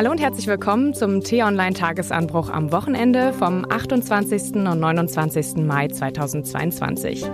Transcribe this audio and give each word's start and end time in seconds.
Hallo 0.00 0.12
und 0.12 0.20
herzlich 0.22 0.46
willkommen 0.46 0.94
zum 0.94 1.20
T-Online-Tagesanbruch 1.20 2.48
am 2.48 2.72
Wochenende 2.72 3.34
vom 3.34 3.70
28. 3.70 4.54
und 4.54 4.80
29. 4.80 5.56
Mai 5.56 5.88
2022. 5.88 7.26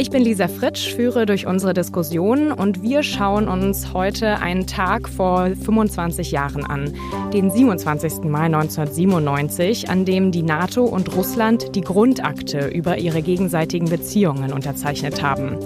Ich 0.00 0.08
bin 0.08 0.24
Lisa 0.24 0.48
Fritsch, 0.48 0.94
führe 0.94 1.26
durch 1.26 1.46
unsere 1.46 1.74
Diskussion 1.74 2.52
und 2.52 2.82
wir 2.82 3.02
schauen 3.02 3.48
uns 3.48 3.92
heute 3.92 4.38
einen 4.38 4.66
Tag 4.66 5.10
vor 5.10 5.50
25 5.62 6.30
Jahren 6.30 6.64
an, 6.64 6.94
den 7.34 7.50
27. 7.50 8.24
Mai 8.24 8.46
1997, 8.46 9.90
an 9.90 10.06
dem 10.06 10.32
die 10.32 10.42
NATO 10.42 10.86
und 10.86 11.14
Russland 11.14 11.76
die 11.76 11.82
Grundakte 11.82 12.68
über 12.68 12.96
ihre 12.96 13.20
gegenseitigen 13.20 13.90
Beziehungen 13.90 14.54
unterzeichnet 14.54 15.22
haben. 15.22 15.58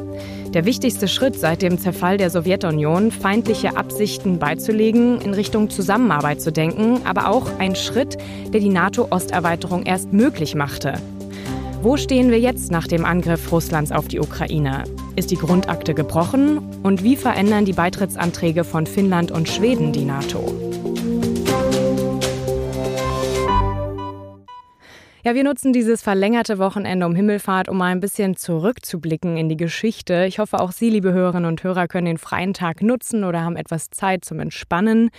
Der 0.48 0.64
wichtigste 0.64 1.07
Schritt 1.07 1.39
seit 1.39 1.62
dem 1.62 1.79
Zerfall 1.79 2.16
der 2.16 2.30
Sowjetunion, 2.30 3.12
feindliche 3.12 3.76
Absichten 3.76 4.40
beizulegen, 4.40 5.21
in 5.21 5.32
Richtung 5.32 5.71
Zusammenarbeit 5.71 6.43
zu 6.43 6.50
denken, 6.50 7.03
aber 7.04 7.29
auch 7.29 7.61
ein 7.61 7.76
Schritt, 7.76 8.18
der 8.53 8.58
die 8.58 8.68
NATO-Osterweiterung 8.68 9.85
erst 9.85 10.12
möglich 10.12 10.57
machte. 10.57 10.94
Wo 11.84 11.98
stehen 11.98 12.30
wir 12.30 12.40
jetzt 12.40 12.70
nach 12.70 12.86
dem 12.86 13.04
Angriff 13.04 13.52
Russlands 13.52 13.92
auf 13.92 14.08
die 14.08 14.18
Ukraine? 14.18 14.84
Ist 15.16 15.30
die 15.30 15.36
Grundakte 15.36 15.92
gebrochen? 15.92 16.80
Und 16.82 17.02
wie 17.02 17.14
verändern 17.14 17.66
die 17.66 17.75
Beitrittsanträge 17.75 18.64
von 18.64 18.86
Finnland 18.86 19.30
und 19.30 19.50
Schweden 19.50 19.92
die 19.92 20.06
NATO? 20.06 20.46
Ja, 25.25 25.34
wir 25.34 25.44
nutzen 25.44 25.75
dieses 25.75 26.00
verlängerte 26.00 26.56
Wochenende 26.56 27.04
um 27.04 27.14
Himmelfahrt, 27.14 27.68
um 27.68 27.76
mal 27.76 27.92
ein 27.92 28.00
bisschen 28.00 28.34
zurückzublicken 28.34 29.36
in 29.36 29.50
die 29.50 29.58
Geschichte. 29.58 30.25
Ich 30.26 30.39
hoffe, 30.39 30.61
auch 30.61 30.72
Sie, 30.72 30.89
liebe 30.89 31.12
Hörerinnen 31.12 31.50
und 31.50 31.62
Hörer, 31.62 31.86
können 31.86 32.06
den 32.06 32.16
freien 32.16 32.55
Tag 32.55 32.80
nutzen 32.80 33.25
oder 33.25 33.42
haben 33.42 33.56
etwas 33.56 33.91
Zeit 33.91 34.25
zum 34.25 34.41
Entspannen. 34.41 35.11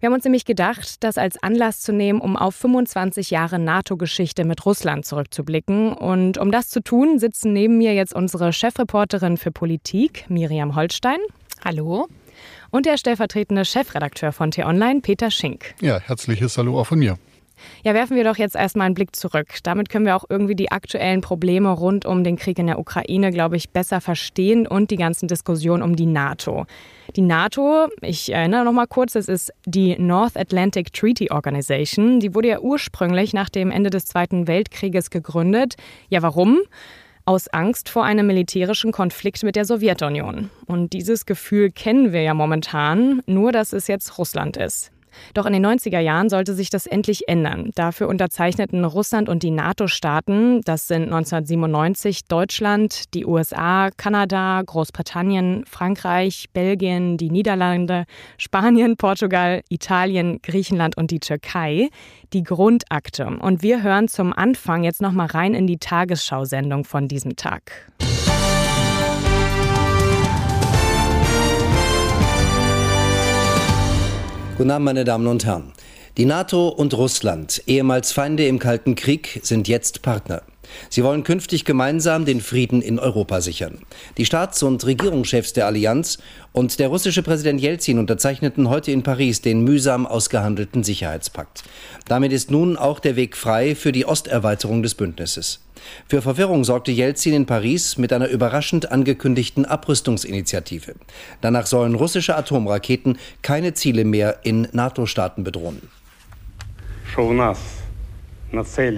Wir 0.00 0.06
haben 0.06 0.14
uns 0.14 0.22
nämlich 0.22 0.44
gedacht, 0.44 1.02
das 1.02 1.18
als 1.18 1.42
Anlass 1.42 1.80
zu 1.80 1.92
nehmen, 1.92 2.20
um 2.20 2.36
auf 2.36 2.54
25 2.54 3.30
Jahre 3.30 3.58
NATO-Geschichte 3.58 4.44
mit 4.44 4.64
Russland 4.64 5.04
zurückzublicken. 5.04 5.92
Und 5.92 6.38
um 6.38 6.52
das 6.52 6.68
zu 6.68 6.80
tun, 6.80 7.18
sitzen 7.18 7.52
neben 7.52 7.78
mir 7.78 7.94
jetzt 7.94 8.14
unsere 8.14 8.52
Chefreporterin 8.52 9.36
für 9.36 9.50
Politik, 9.50 10.24
Miriam 10.28 10.76
Holstein. 10.76 11.18
Hallo. 11.64 12.06
Und 12.70 12.86
der 12.86 12.96
stellvertretende 12.96 13.64
Chefredakteur 13.64 14.30
von 14.30 14.52
T-Online, 14.52 15.00
Peter 15.00 15.32
Schink. 15.32 15.74
Ja, 15.80 15.98
herzliches 15.98 16.56
Hallo 16.58 16.78
auch 16.78 16.86
von 16.86 17.00
mir. 17.00 17.18
Ja, 17.84 17.94
werfen 17.94 18.16
wir 18.16 18.24
doch 18.24 18.36
jetzt 18.36 18.56
erstmal 18.56 18.86
einen 18.86 18.94
Blick 18.94 19.14
zurück. 19.14 19.48
Damit 19.62 19.88
können 19.88 20.06
wir 20.06 20.16
auch 20.16 20.24
irgendwie 20.28 20.54
die 20.54 20.70
aktuellen 20.70 21.20
Probleme 21.20 21.70
rund 21.70 22.06
um 22.06 22.24
den 22.24 22.36
Krieg 22.36 22.58
in 22.58 22.66
der 22.66 22.78
Ukraine, 22.78 23.30
glaube 23.30 23.56
ich, 23.56 23.70
besser 23.70 24.00
verstehen 24.00 24.66
und 24.66 24.90
die 24.90 24.96
ganzen 24.96 25.28
Diskussionen 25.28 25.82
um 25.82 25.96
die 25.96 26.06
NATO. 26.06 26.66
Die 27.16 27.22
NATO, 27.22 27.88
ich 28.02 28.32
erinnere 28.32 28.64
noch 28.64 28.72
mal 28.72 28.86
kurz, 28.86 29.12
das 29.12 29.28
ist 29.28 29.52
die 29.66 29.98
North 29.98 30.36
Atlantic 30.36 30.92
Treaty 30.92 31.30
Organization. 31.30 32.20
Die 32.20 32.34
wurde 32.34 32.48
ja 32.48 32.60
ursprünglich 32.60 33.32
nach 33.32 33.48
dem 33.48 33.70
Ende 33.70 33.90
des 33.90 34.06
Zweiten 34.06 34.46
Weltkrieges 34.46 35.10
gegründet. 35.10 35.76
Ja, 36.08 36.22
warum? 36.22 36.60
aus 37.28 37.46
Angst 37.48 37.90
vor 37.90 38.04
einem 38.04 38.26
militärischen 38.26 38.90
Konflikt 38.90 39.42
mit 39.42 39.54
der 39.54 39.66
Sowjetunion. 39.66 40.48
Und 40.64 40.94
dieses 40.94 41.26
Gefühl 41.26 41.70
kennen 41.70 42.14
wir 42.14 42.22
ja 42.22 42.32
momentan, 42.32 43.22
nur 43.26 43.52
dass 43.52 43.74
es 43.74 43.86
jetzt 43.86 44.16
Russland 44.16 44.56
ist. 44.56 44.92
Doch 45.34 45.46
in 45.46 45.52
den 45.52 45.64
90er 45.64 46.00
Jahren 46.00 46.28
sollte 46.28 46.54
sich 46.54 46.70
das 46.70 46.86
endlich 46.86 47.28
ändern. 47.28 47.70
Dafür 47.74 48.08
unterzeichneten 48.08 48.84
Russland 48.84 49.28
und 49.28 49.42
die 49.42 49.50
NATO-Staaten, 49.50 50.60
das 50.62 50.88
sind 50.88 51.04
1997 51.04 52.24
Deutschland, 52.26 53.14
die 53.14 53.26
USA, 53.26 53.90
Kanada, 53.96 54.62
Großbritannien, 54.64 55.64
Frankreich, 55.66 56.46
Belgien, 56.52 57.16
die 57.16 57.30
Niederlande, 57.30 58.04
Spanien, 58.36 58.96
Portugal, 58.96 59.62
Italien, 59.68 60.40
Griechenland 60.42 60.96
und 60.96 61.10
die 61.10 61.20
Türkei, 61.20 61.88
die 62.32 62.42
Grundakte. 62.42 63.26
Und 63.26 63.62
wir 63.62 63.82
hören 63.82 64.08
zum 64.08 64.32
Anfang 64.32 64.84
jetzt 64.84 65.02
noch 65.02 65.12
mal 65.12 65.26
rein 65.26 65.54
in 65.54 65.66
die 65.66 65.78
Tagesschau-Sendung 65.78 66.84
von 66.84 67.08
diesem 67.08 67.36
Tag. 67.36 67.88
Guten 74.58 74.72
Abend, 74.72 74.86
meine 74.86 75.04
Damen 75.04 75.28
und 75.28 75.46
Herren. 75.46 75.72
Die 76.16 76.24
NATO 76.24 76.66
und 76.66 76.92
Russland, 76.94 77.62
ehemals 77.68 78.10
Feinde 78.10 78.48
im 78.48 78.58
Kalten 78.58 78.96
Krieg, 78.96 79.38
sind 79.44 79.68
jetzt 79.68 80.02
Partner. 80.02 80.42
Sie 80.90 81.04
wollen 81.04 81.22
künftig 81.22 81.64
gemeinsam 81.64 82.24
den 82.24 82.40
Frieden 82.40 82.82
in 82.82 82.98
Europa 82.98 83.40
sichern. 83.40 83.78
Die 84.16 84.24
Staats- 84.24 84.62
und 84.62 84.84
Regierungschefs 84.84 85.52
der 85.52 85.66
Allianz 85.66 86.18
und 86.52 86.78
der 86.78 86.88
russische 86.88 87.22
Präsident 87.22 87.60
Jelzin 87.60 87.98
unterzeichneten 87.98 88.68
heute 88.68 88.90
in 88.90 89.02
Paris 89.02 89.40
den 89.40 89.62
mühsam 89.62 90.06
ausgehandelten 90.06 90.84
Sicherheitspakt. 90.84 91.64
Damit 92.06 92.32
ist 92.32 92.50
nun 92.50 92.76
auch 92.76 93.00
der 93.00 93.16
Weg 93.16 93.36
frei 93.36 93.74
für 93.74 93.92
die 93.92 94.06
Osterweiterung 94.06 94.82
des 94.82 94.94
Bündnisses. 94.94 95.60
Für 96.08 96.22
Verwirrung 96.22 96.64
sorgte 96.64 96.90
Jelzin 96.90 97.34
in 97.34 97.46
Paris 97.46 97.98
mit 97.98 98.12
einer 98.12 98.28
überraschend 98.28 98.90
angekündigten 98.90 99.64
Abrüstungsinitiative. 99.64 100.94
Danach 101.40 101.66
sollen 101.66 101.94
russische 101.94 102.36
Atomraketen 102.36 103.18
keine 103.42 103.74
Ziele 103.74 104.04
mehr 104.04 104.40
in 104.42 104.68
NATO-Staaten 104.72 105.44
bedrohen. 105.44 105.88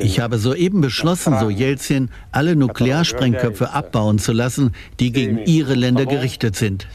Ich 0.00 0.20
habe 0.20 0.38
soeben 0.38 0.80
beschlossen, 0.80 1.36
so 1.38 1.50
Jelzin, 1.50 2.10
alle 2.30 2.54
Nuklearsprengköpfe 2.54 3.70
abbauen 3.72 4.18
zu 4.18 4.32
lassen, 4.32 4.72
die 5.00 5.10
gegen 5.10 5.38
ihre 5.38 5.74
Länder 5.74 6.06
gerichtet 6.06 6.56
sind. 6.56 6.86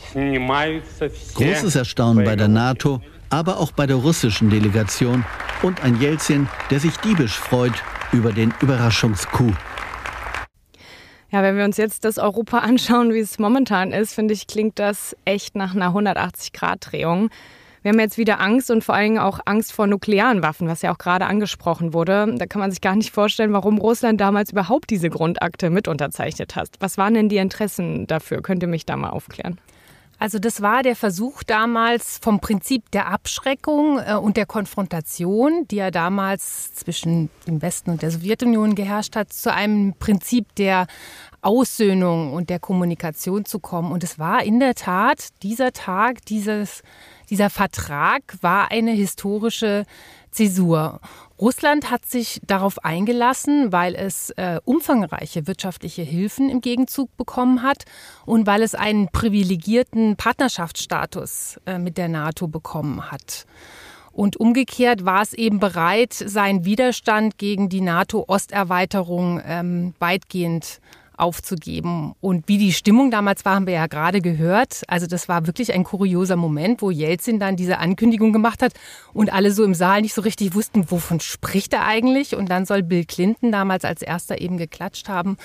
Großes 1.34 1.76
Erstaunen 1.76 2.24
bei 2.24 2.36
der 2.36 2.48
NATO, 2.48 3.02
aber 3.30 3.60
auch 3.60 3.72
bei 3.72 3.88
der 3.88 3.98
russischen 3.98 4.50
Delegation 4.50 5.26
und 5.64 5.84
ein 5.84 6.00
Jelzin, 6.00 6.48
der 6.70 6.80
sich 6.80 6.96
diebisch 6.98 7.38
freut 7.38 7.74
über 8.14 8.32
den 8.32 8.54
Überraschungscoup. 8.62 9.56
Ja, 11.32 11.44
wenn 11.44 11.58
wir 11.58 11.66
uns 11.66 11.76
jetzt 11.76 12.06
das 12.06 12.18
Europa 12.18 12.60
anschauen, 12.60 13.14
wie 13.14 13.20
es 13.20 13.40
momentan 13.40 13.92
ist, 13.92 14.14
finde 14.14 14.34
ich, 14.34 14.48
klingt 14.48 14.80
das 14.80 15.18
echt 15.26 15.56
nach 15.56 15.76
einer 15.76 15.90
180-Grad-Drehung. 15.90 17.30
Wir 17.85 17.91
haben 17.91 18.00
jetzt 18.00 18.18
wieder 18.18 18.41
Angst 18.41 18.72
und 18.72 18.84
vor 18.84 18.96
allem 18.96 19.19
auch 19.19 19.41
Angst 19.46 19.72
vor 19.72 19.85
nuklearen 19.85 20.41
Waffen, 20.41 20.68
was 20.68 20.81
ja 20.81 20.91
auch 20.91 20.97
gerade 20.97 21.28
angesprochen 21.28 21.94
wurde. 21.94 22.34
Da 22.35 22.47
kann 22.47 22.59
man 22.59 22.72
sich 22.72 22.81
gar 22.81 22.96
nicht 22.96 23.12
vorstellen, 23.12 23.53
warum 23.53 23.78
Russland 23.78 24.19
damals 24.19 24.51
überhaupt 24.51 24.90
diese 24.90 25.12
Grundakte 25.12 25.69
mit 25.69 25.88
unterzeichnet 25.88 26.56
hat. 26.56 26.69
Was 26.79 26.97
waren 26.97 27.13
denn 27.13 27.29
die 27.29 27.38
Interessen 27.38 28.07
dafür? 28.07 28.41
Könnt 28.41 28.63
ihr 28.63 28.68
mich 28.68 28.88
da 28.88 28.97
mal 28.97 29.12
aufklären? 29.12 29.59
Also 30.18 30.40
das 30.40 30.63
war 30.63 30.81
der 30.81 30.95
Versuch 30.95 31.44
damals 31.44 32.18
vom 32.18 32.40
Prinzip 32.40 32.90
der 32.90 33.07
Abschreckung 33.07 34.00
äh, 34.00 34.16
und 34.16 34.35
der 34.38 34.47
Konfrontation, 34.47 35.68
die 35.69 35.75
ja 35.75 35.91
damals 35.91 36.74
zwischen 36.74 37.29
dem 37.45 37.62
Westen 37.62 37.91
und 37.91 38.01
der 38.01 38.09
Sowjetunion 38.09 38.74
geherrscht 38.74 39.16
hat, 39.16 39.31
zu 39.31 39.53
einem 39.53 39.94
Prinzip 40.00 40.56
der 40.56 40.88
Aussöhnung 41.45 42.33
und 42.33 42.50
der 42.50 42.59
Kommunikation 42.59 43.45
zu 43.45 43.59
kommen. 43.59 43.91
Und 43.91 44.03
es 44.03 44.17
war 44.17 44.44
in 44.44 44.59
der 44.59 44.75
Tat 44.75 45.29
dieser 45.44 45.72
Tag, 45.72 46.25
dieses 46.25 46.81
dieser 47.29 47.50
Vertrag 47.50 48.22
war 48.41 48.72
eine 48.72 48.91
historische 48.91 49.85
Zäsur. 50.31 51.00
Russland 51.39 51.89
hat 51.89 52.06
sich 52.06 52.41
darauf 52.45 52.83
eingelassen, 52.83 53.72
weil 53.72 53.95
es 53.95 54.29
äh, 54.31 54.59
umfangreiche 54.63 55.47
wirtschaftliche 55.47 56.01
Hilfen 56.01 56.50
im 56.50 56.61
Gegenzug 56.61 57.16
bekommen 57.17 57.63
hat 57.63 57.85
und 58.25 58.45
weil 58.45 58.62
es 58.62 58.75
einen 58.75 59.09
privilegierten 59.09 60.17
Partnerschaftsstatus 60.17 61.59
äh, 61.66 61.77
mit 61.77 61.97
der 61.97 62.09
NATO 62.09 62.47
bekommen 62.47 63.12
hat. 63.12 63.45
Und 64.12 64.38
umgekehrt 64.38 65.03
war 65.03 65.22
es 65.22 65.33
eben 65.33 65.59
bereit, 65.59 66.13
seinen 66.13 66.63
Widerstand 66.63 67.38
gegen 67.38 67.67
die 67.67 67.81
NATO-Osterweiterung 67.81 69.41
ähm, 69.45 69.94
weitgehend 70.00 70.79
aufzugeben. 71.18 72.14
Und 72.22 72.48
wie 72.48 72.58
die 72.58 72.74
Stimmung 72.74 73.12
damals 73.12 73.46
war, 73.46 73.56
haben 73.56 73.68
wir 73.68 73.74
ja 73.74 73.88
gerade 73.88 74.22
gehört. 74.22 74.84
Also 74.88 75.08
das 75.08 75.28
war 75.30 75.48
wirklich 75.48 75.74
ein 75.74 75.84
kurioser 75.84 76.36
Moment, 76.36 76.81
wo 76.81 76.92
Jelzin 76.92 77.40
dann 77.40 77.56
diese 77.56 77.80
Ankündigung 77.80 78.34
gemacht 78.34 78.62
hat 78.62 78.74
und 79.13 79.31
alle 79.34 79.51
so 79.51 79.63
im 79.63 79.74
Saal 79.74 80.01
nicht 80.01 80.13
so 80.13 80.22
richtig 80.22 80.54
wussten, 80.56 80.89
wovon 80.92 81.19
spricht 81.19 81.74
er 81.74 81.86
eigentlich. 81.86 82.36
Und 82.36 82.50
dann 82.50 82.66
soll 82.66 82.84
Bill 82.84 83.06
Clinton 83.06 83.51
damals 83.51 83.86
als 83.86 84.01
erster 84.01 84.42
eben 84.42 84.57
geklatscht 84.57 85.10
haben 85.10 85.38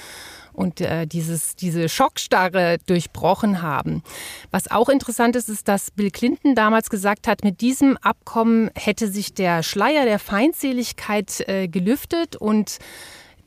und 0.53 0.81
äh, 0.81 1.07
dieses, 1.07 1.57
diese 1.57 1.89
Schockstarre 1.89 2.79
durchbrochen 2.87 3.63
haben. 3.63 4.03
Was 4.51 4.71
auch 4.71 4.89
interessant 4.89 5.37
ist, 5.37 5.49
ist, 5.49 5.69
dass 5.69 5.91
Bill 5.91 6.11
Clinton 6.11 6.55
damals 6.55 6.91
gesagt 6.91 7.27
hat, 7.27 7.45
mit 7.45 7.61
diesem 7.61 7.97
Abkommen 7.99 8.71
hätte 8.75 9.09
sich 9.09 9.35
der 9.35 9.63
Schleier 9.63 10.05
der 10.05 10.19
Feindseligkeit 10.19 11.49
äh, 11.49 11.69
gelüftet 11.69 12.37
und 12.37 12.79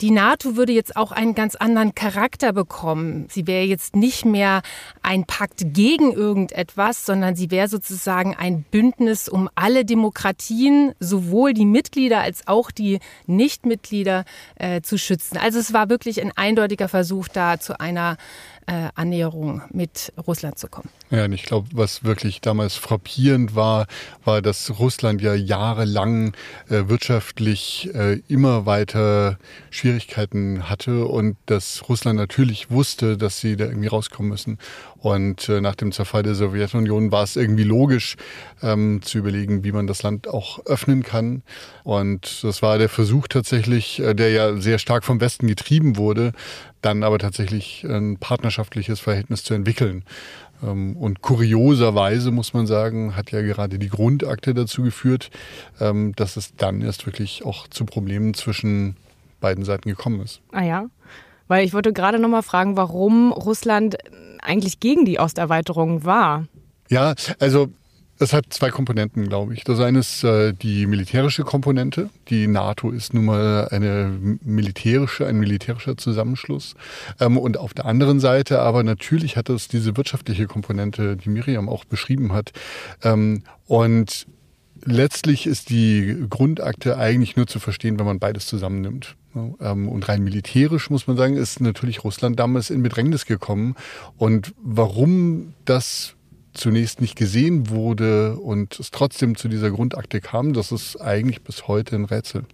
die 0.03 0.11
NATO 0.11 0.57
würde 0.57 0.73
jetzt 0.73 0.97
auch 0.97 1.13
einen 1.13 1.33
ganz 1.33 1.55
anderen 1.55 1.95
Charakter 1.95 2.51
bekommen. 2.51 3.27
Sie 3.29 3.47
wäre 3.47 3.63
jetzt 3.63 3.95
nicht 3.95 4.25
mehr 4.25 4.61
ein 5.01 5.23
Pakt 5.23 5.61
gegen 5.67 6.11
irgendetwas, 6.11 7.05
sondern 7.05 7.37
sie 7.37 7.51
wäre 7.51 7.69
sozusagen 7.69 8.35
ein 8.35 8.63
Bündnis, 8.63 9.29
um 9.29 9.49
alle 9.55 9.85
Demokratien, 9.85 10.91
sowohl 10.99 11.53
die 11.53 11.63
Mitglieder 11.63 12.19
als 12.19 12.49
auch 12.49 12.69
die 12.69 12.99
Nichtmitglieder, 13.27 14.25
äh, 14.55 14.81
zu 14.81 14.97
schützen. 14.97 15.37
Also 15.37 15.57
es 15.59 15.71
war 15.71 15.87
wirklich 15.87 16.21
ein 16.21 16.33
eindeutiger 16.35 16.89
Versuch, 16.89 17.29
da 17.29 17.57
zu 17.57 17.79
einer 17.79 18.17
äh, 18.67 18.89
Annäherung 18.95 19.61
mit 19.71 20.11
Russland 20.27 20.59
zu 20.59 20.67
kommen. 20.67 20.89
Ja, 21.09 21.25
und 21.25 21.33
ich 21.33 21.43
glaube, 21.43 21.67
was 21.73 22.03
wirklich 22.03 22.41
damals 22.41 22.75
frappierend 22.75 23.53
war, 23.53 23.85
war, 24.23 24.41
dass 24.41 24.79
Russland 24.79 25.21
ja 25.21 25.35
jahrelang 25.35 26.33
äh, 26.69 26.87
wirtschaftlich 26.87 27.89
äh, 27.93 28.19
immer 28.27 28.65
weiter 28.65 29.37
Schwierigkeiten 29.69 30.69
hatte 30.69 31.05
und 31.05 31.37
dass 31.45 31.87
Russland 31.87 32.17
natürlich 32.17 32.71
wusste, 32.71 33.15
dass 33.15 33.39
sie 33.39 33.57
da 33.57 33.65
irgendwie 33.65 33.89
rauskommen 33.89 34.29
müssen. 34.31 34.57
Und 34.97 35.49
äh, 35.49 35.61
nach 35.61 35.75
dem 35.75 35.91
Zerfall 35.91 36.23
der 36.23 36.33
Sowjetunion 36.33 37.11
war 37.11 37.23
es 37.23 37.35
irgendwie 37.35 37.65
logisch 37.65 38.15
ähm, 38.63 39.01
zu 39.03 39.19
überlegen, 39.19 39.63
wie 39.63 39.73
man 39.73 39.85
das 39.85 40.01
Land 40.01 40.27
auch 40.27 40.65
öffnen 40.65 41.03
kann. 41.03 41.43
Und 41.83 42.43
das 42.43 42.61
war 42.61 42.77
der 42.77 42.89
Versuch 42.89 43.27
tatsächlich, 43.27 43.99
äh, 43.99 44.15
der 44.15 44.31
ja 44.31 44.55
sehr 44.57 44.79
stark 44.79 45.03
vom 45.03 45.21
Westen 45.21 45.47
getrieben 45.47 45.97
wurde, 45.97 46.31
dann 46.81 47.03
aber 47.03 47.19
tatsächlich 47.19 47.83
ein 47.83 48.17
partnerschaftliches 48.17 48.99
Verhältnis 48.99 49.43
zu 49.43 49.53
entwickeln. 49.53 50.03
Ähm, 50.63 50.95
und 50.97 51.21
kurioserweise 51.21 52.31
muss 52.31 52.53
man 52.53 52.67
sagen, 52.67 53.15
hat 53.15 53.31
ja 53.31 53.41
gerade 53.41 53.79
die 53.79 53.89
Grundakte 53.89 54.53
dazu 54.53 54.83
geführt, 54.83 55.29
ähm, 55.79 56.13
dass 56.15 56.37
es 56.37 56.55
dann 56.55 56.81
erst 56.81 57.05
wirklich 57.05 57.45
auch 57.45 57.67
zu 57.67 57.85
Problemen 57.85 58.33
zwischen 58.33 58.95
beiden 59.39 59.65
Seiten 59.65 59.89
gekommen 59.89 60.21
ist. 60.21 60.41
Ah 60.51 60.63
ja, 60.63 60.85
weil 61.47 61.65
ich 61.65 61.73
wollte 61.73 61.93
gerade 61.93 62.19
noch 62.19 62.29
mal 62.29 62.41
fragen, 62.41 62.77
warum 62.77 63.31
Russland 63.31 63.97
eigentlich 64.41 64.79
gegen 64.79 65.05
die 65.05 65.19
Osterweiterung 65.19 66.05
war. 66.05 66.47
Ja, 66.89 67.13
also 67.39 67.69
das 68.23 68.31
hat 68.31 68.45
zwei 68.51 68.69
Komponenten, 68.69 69.27
glaube 69.27 69.53
ich. 69.53 69.65
Das 69.65 69.81
eine 69.81 69.99
ist 69.99 70.23
äh, 70.23 70.53
die 70.53 70.87
militärische 70.87 71.43
Komponente. 71.43 72.09
Die 72.29 72.47
NATO 72.47 72.89
ist 72.89 73.13
nun 73.13 73.25
mal 73.25 73.67
eine 73.69 74.17
militärische, 74.45 75.27
ein 75.27 75.39
militärischer 75.39 75.97
Zusammenschluss. 75.97 76.75
Ähm, 77.19 77.37
und 77.37 77.57
auf 77.57 77.73
der 77.73 77.85
anderen 77.85 78.21
Seite 78.21 78.61
aber 78.61 78.83
natürlich 78.83 79.35
hat 79.35 79.49
es 79.49 79.67
diese 79.67 79.97
wirtschaftliche 79.97 80.47
Komponente, 80.47 81.17
die 81.17 81.27
Miriam 81.27 81.67
auch 81.67 81.83
beschrieben 81.83 82.31
hat. 82.31 82.53
Ähm, 83.03 83.43
und 83.67 84.25
letztlich 84.85 85.45
ist 85.45 85.69
die 85.69 86.25
Grundakte 86.29 86.97
eigentlich 86.97 87.35
nur 87.35 87.47
zu 87.47 87.59
verstehen, 87.59 87.99
wenn 87.99 88.05
man 88.05 88.19
beides 88.19 88.45
zusammennimmt. 88.45 89.17
Ähm, 89.35 89.89
und 89.89 90.07
rein 90.07 90.23
militärisch 90.23 90.89
muss 90.89 91.07
man 91.07 91.17
sagen, 91.17 91.35
ist 91.35 91.59
natürlich 91.59 92.05
Russland 92.05 92.39
damals 92.39 92.69
in 92.69 92.83
Bedrängnis 92.83 93.25
gekommen. 93.25 93.75
Und 94.17 94.53
warum 94.63 95.55
das 95.65 96.15
zunächst 96.53 97.01
nicht 97.01 97.15
gesehen 97.15 97.69
wurde 97.69 98.37
und 98.37 98.79
es 98.79 98.91
trotzdem 98.91 99.35
zu 99.35 99.47
dieser 99.47 99.71
Grundakte 99.71 100.21
kam, 100.21 100.53
das 100.53 100.71
ist 100.71 100.97
eigentlich 101.01 101.43
bis 101.43 101.67
heute 101.67 101.95
ein 101.95 102.05
Rätsel. 102.05 102.45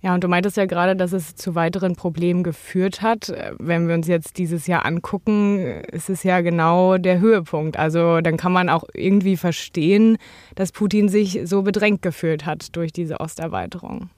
Ja, 0.00 0.14
und 0.14 0.24
du 0.24 0.28
meintest 0.28 0.56
ja 0.56 0.66
gerade, 0.66 0.96
dass 0.96 1.12
es 1.12 1.36
zu 1.36 1.54
weiteren 1.54 1.96
Problemen 1.96 2.42
geführt 2.42 3.02
hat. 3.02 3.32
Wenn 3.58 3.88
wir 3.88 3.94
uns 3.94 4.06
jetzt 4.06 4.38
dieses 4.38 4.66
Jahr 4.66 4.84
angucken, 4.84 5.58
ist 5.90 6.08
es 6.08 6.22
ja 6.22 6.40
genau 6.40 6.98
der 6.98 7.20
Höhepunkt. 7.20 7.78
Also 7.78 8.20
dann 8.20 8.36
kann 8.36 8.52
man 8.52 8.68
auch 8.68 8.84
irgendwie 8.94 9.36
verstehen, 9.36 10.18
dass 10.54 10.72
Putin 10.72 11.08
sich 11.08 11.40
so 11.44 11.62
bedrängt 11.62 12.02
gefühlt 12.02 12.46
hat 12.46 12.74
durch 12.76 12.92
diese 12.92 13.20
Osterweiterung. 13.20 14.10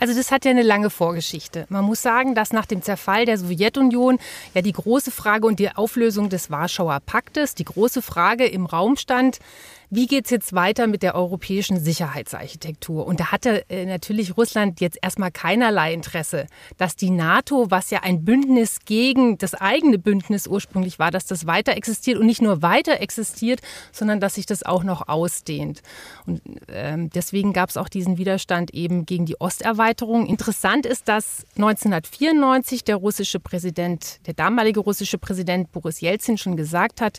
Also 0.00 0.14
das 0.14 0.30
hat 0.30 0.44
ja 0.44 0.50
eine 0.50 0.62
lange 0.62 0.90
Vorgeschichte. 0.90 1.66
Man 1.68 1.84
muss 1.84 2.02
sagen, 2.02 2.34
dass 2.34 2.52
nach 2.52 2.66
dem 2.66 2.82
Zerfall 2.82 3.24
der 3.24 3.38
Sowjetunion 3.38 4.18
ja 4.54 4.62
die 4.62 4.72
große 4.72 5.10
Frage 5.10 5.46
und 5.46 5.58
die 5.58 5.70
Auflösung 5.70 6.28
des 6.28 6.50
Warschauer 6.50 7.00
Paktes, 7.04 7.54
die 7.54 7.64
große 7.64 8.02
Frage 8.02 8.46
im 8.46 8.66
Raum 8.66 8.96
stand, 8.96 9.38
wie 9.90 10.06
geht 10.06 10.26
es 10.26 10.30
jetzt 10.30 10.52
weiter 10.52 10.86
mit 10.86 11.02
der 11.02 11.14
europäischen 11.14 11.80
Sicherheitsarchitektur? 11.80 13.06
Und 13.06 13.20
da 13.20 13.32
hatte 13.32 13.64
äh, 13.70 13.86
natürlich 13.86 14.36
Russland 14.36 14.82
jetzt 14.82 14.98
erstmal 15.00 15.30
keinerlei 15.30 15.94
Interesse, 15.94 16.46
dass 16.76 16.94
die 16.94 17.08
NATO, 17.08 17.70
was 17.70 17.90
ja 17.90 18.00
ein 18.02 18.22
Bündnis 18.24 18.80
gegen 18.84 19.38
das 19.38 19.54
eigene 19.54 19.98
Bündnis 19.98 20.46
ursprünglich 20.46 20.98
war, 20.98 21.10
dass 21.10 21.24
das 21.24 21.46
weiter 21.46 21.74
existiert 21.74 22.18
und 22.18 22.26
nicht 22.26 22.42
nur 22.42 22.60
weiter 22.60 23.00
existiert, 23.00 23.60
sondern 23.90 24.20
dass 24.20 24.34
sich 24.34 24.44
das 24.44 24.62
auch 24.62 24.84
noch 24.84 25.08
ausdehnt. 25.08 25.80
Und 26.26 26.42
ähm, 26.68 27.08
deswegen 27.08 27.54
gab 27.54 27.70
es 27.70 27.78
auch 27.78 27.88
diesen 27.88 28.18
Widerstand 28.18 28.74
eben 28.74 29.06
gegen 29.06 29.24
die 29.24 29.36
Osterweiterung. 29.40 29.87
Interessant 30.26 30.86
ist, 30.86 31.08
dass 31.08 31.46
1994 31.56 32.84
der 32.84 32.96
russische 32.96 33.40
Präsident, 33.40 34.20
der 34.26 34.34
damalige 34.34 34.80
russische 34.80 35.18
Präsident 35.18 35.72
Boris 35.72 36.00
Jelzin 36.00 36.38
schon 36.38 36.56
gesagt 36.56 37.00
hat, 37.00 37.18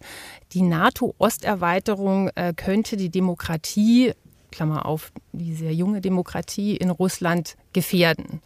die 0.53 0.61
NATO-Osterweiterung 0.61 2.29
äh, 2.35 2.53
könnte 2.55 2.97
die 2.97 3.09
Demokratie, 3.09 4.13
Klammer 4.51 4.85
auf, 4.85 5.11
die 5.31 5.55
sehr 5.55 5.73
junge 5.73 6.01
Demokratie 6.01 6.75
in 6.75 6.89
Russland 6.89 7.55
gefährden. 7.73 8.41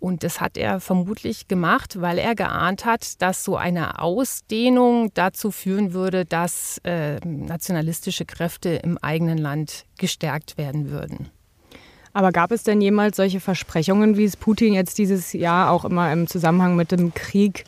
Und 0.00 0.22
das 0.22 0.40
hat 0.40 0.56
er 0.56 0.80
vermutlich 0.80 1.48
gemacht, 1.48 2.00
weil 2.00 2.18
er 2.18 2.34
geahnt 2.34 2.84
hat, 2.84 3.20
dass 3.20 3.44
so 3.44 3.56
eine 3.56 4.00
Ausdehnung 4.00 5.10
dazu 5.14 5.50
führen 5.50 5.92
würde, 5.92 6.24
dass 6.24 6.78
äh, 6.84 7.18
nationalistische 7.24 8.24
Kräfte 8.24 8.70
im 8.70 8.96
eigenen 8.98 9.38
Land 9.38 9.86
gestärkt 9.96 10.56
werden 10.56 10.90
würden. 10.90 11.30
Aber 12.12 12.32
gab 12.32 12.52
es 12.52 12.62
denn 12.62 12.80
jemals 12.80 13.16
solche 13.16 13.40
Versprechungen, 13.40 14.16
wie 14.16 14.24
es 14.24 14.36
Putin 14.36 14.74
jetzt 14.74 14.98
dieses 14.98 15.32
Jahr 15.32 15.70
auch 15.70 15.84
immer 15.84 16.12
im 16.12 16.26
Zusammenhang 16.26 16.76
mit 16.76 16.92
dem 16.92 17.14
Krieg 17.14 17.64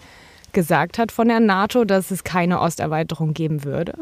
gesagt 0.52 0.98
hat 0.98 1.12
von 1.12 1.28
der 1.28 1.40
NATO, 1.40 1.84
dass 1.84 2.10
es 2.10 2.24
keine 2.24 2.60
Osterweiterung 2.60 3.34
geben 3.34 3.64
würde? 3.64 3.94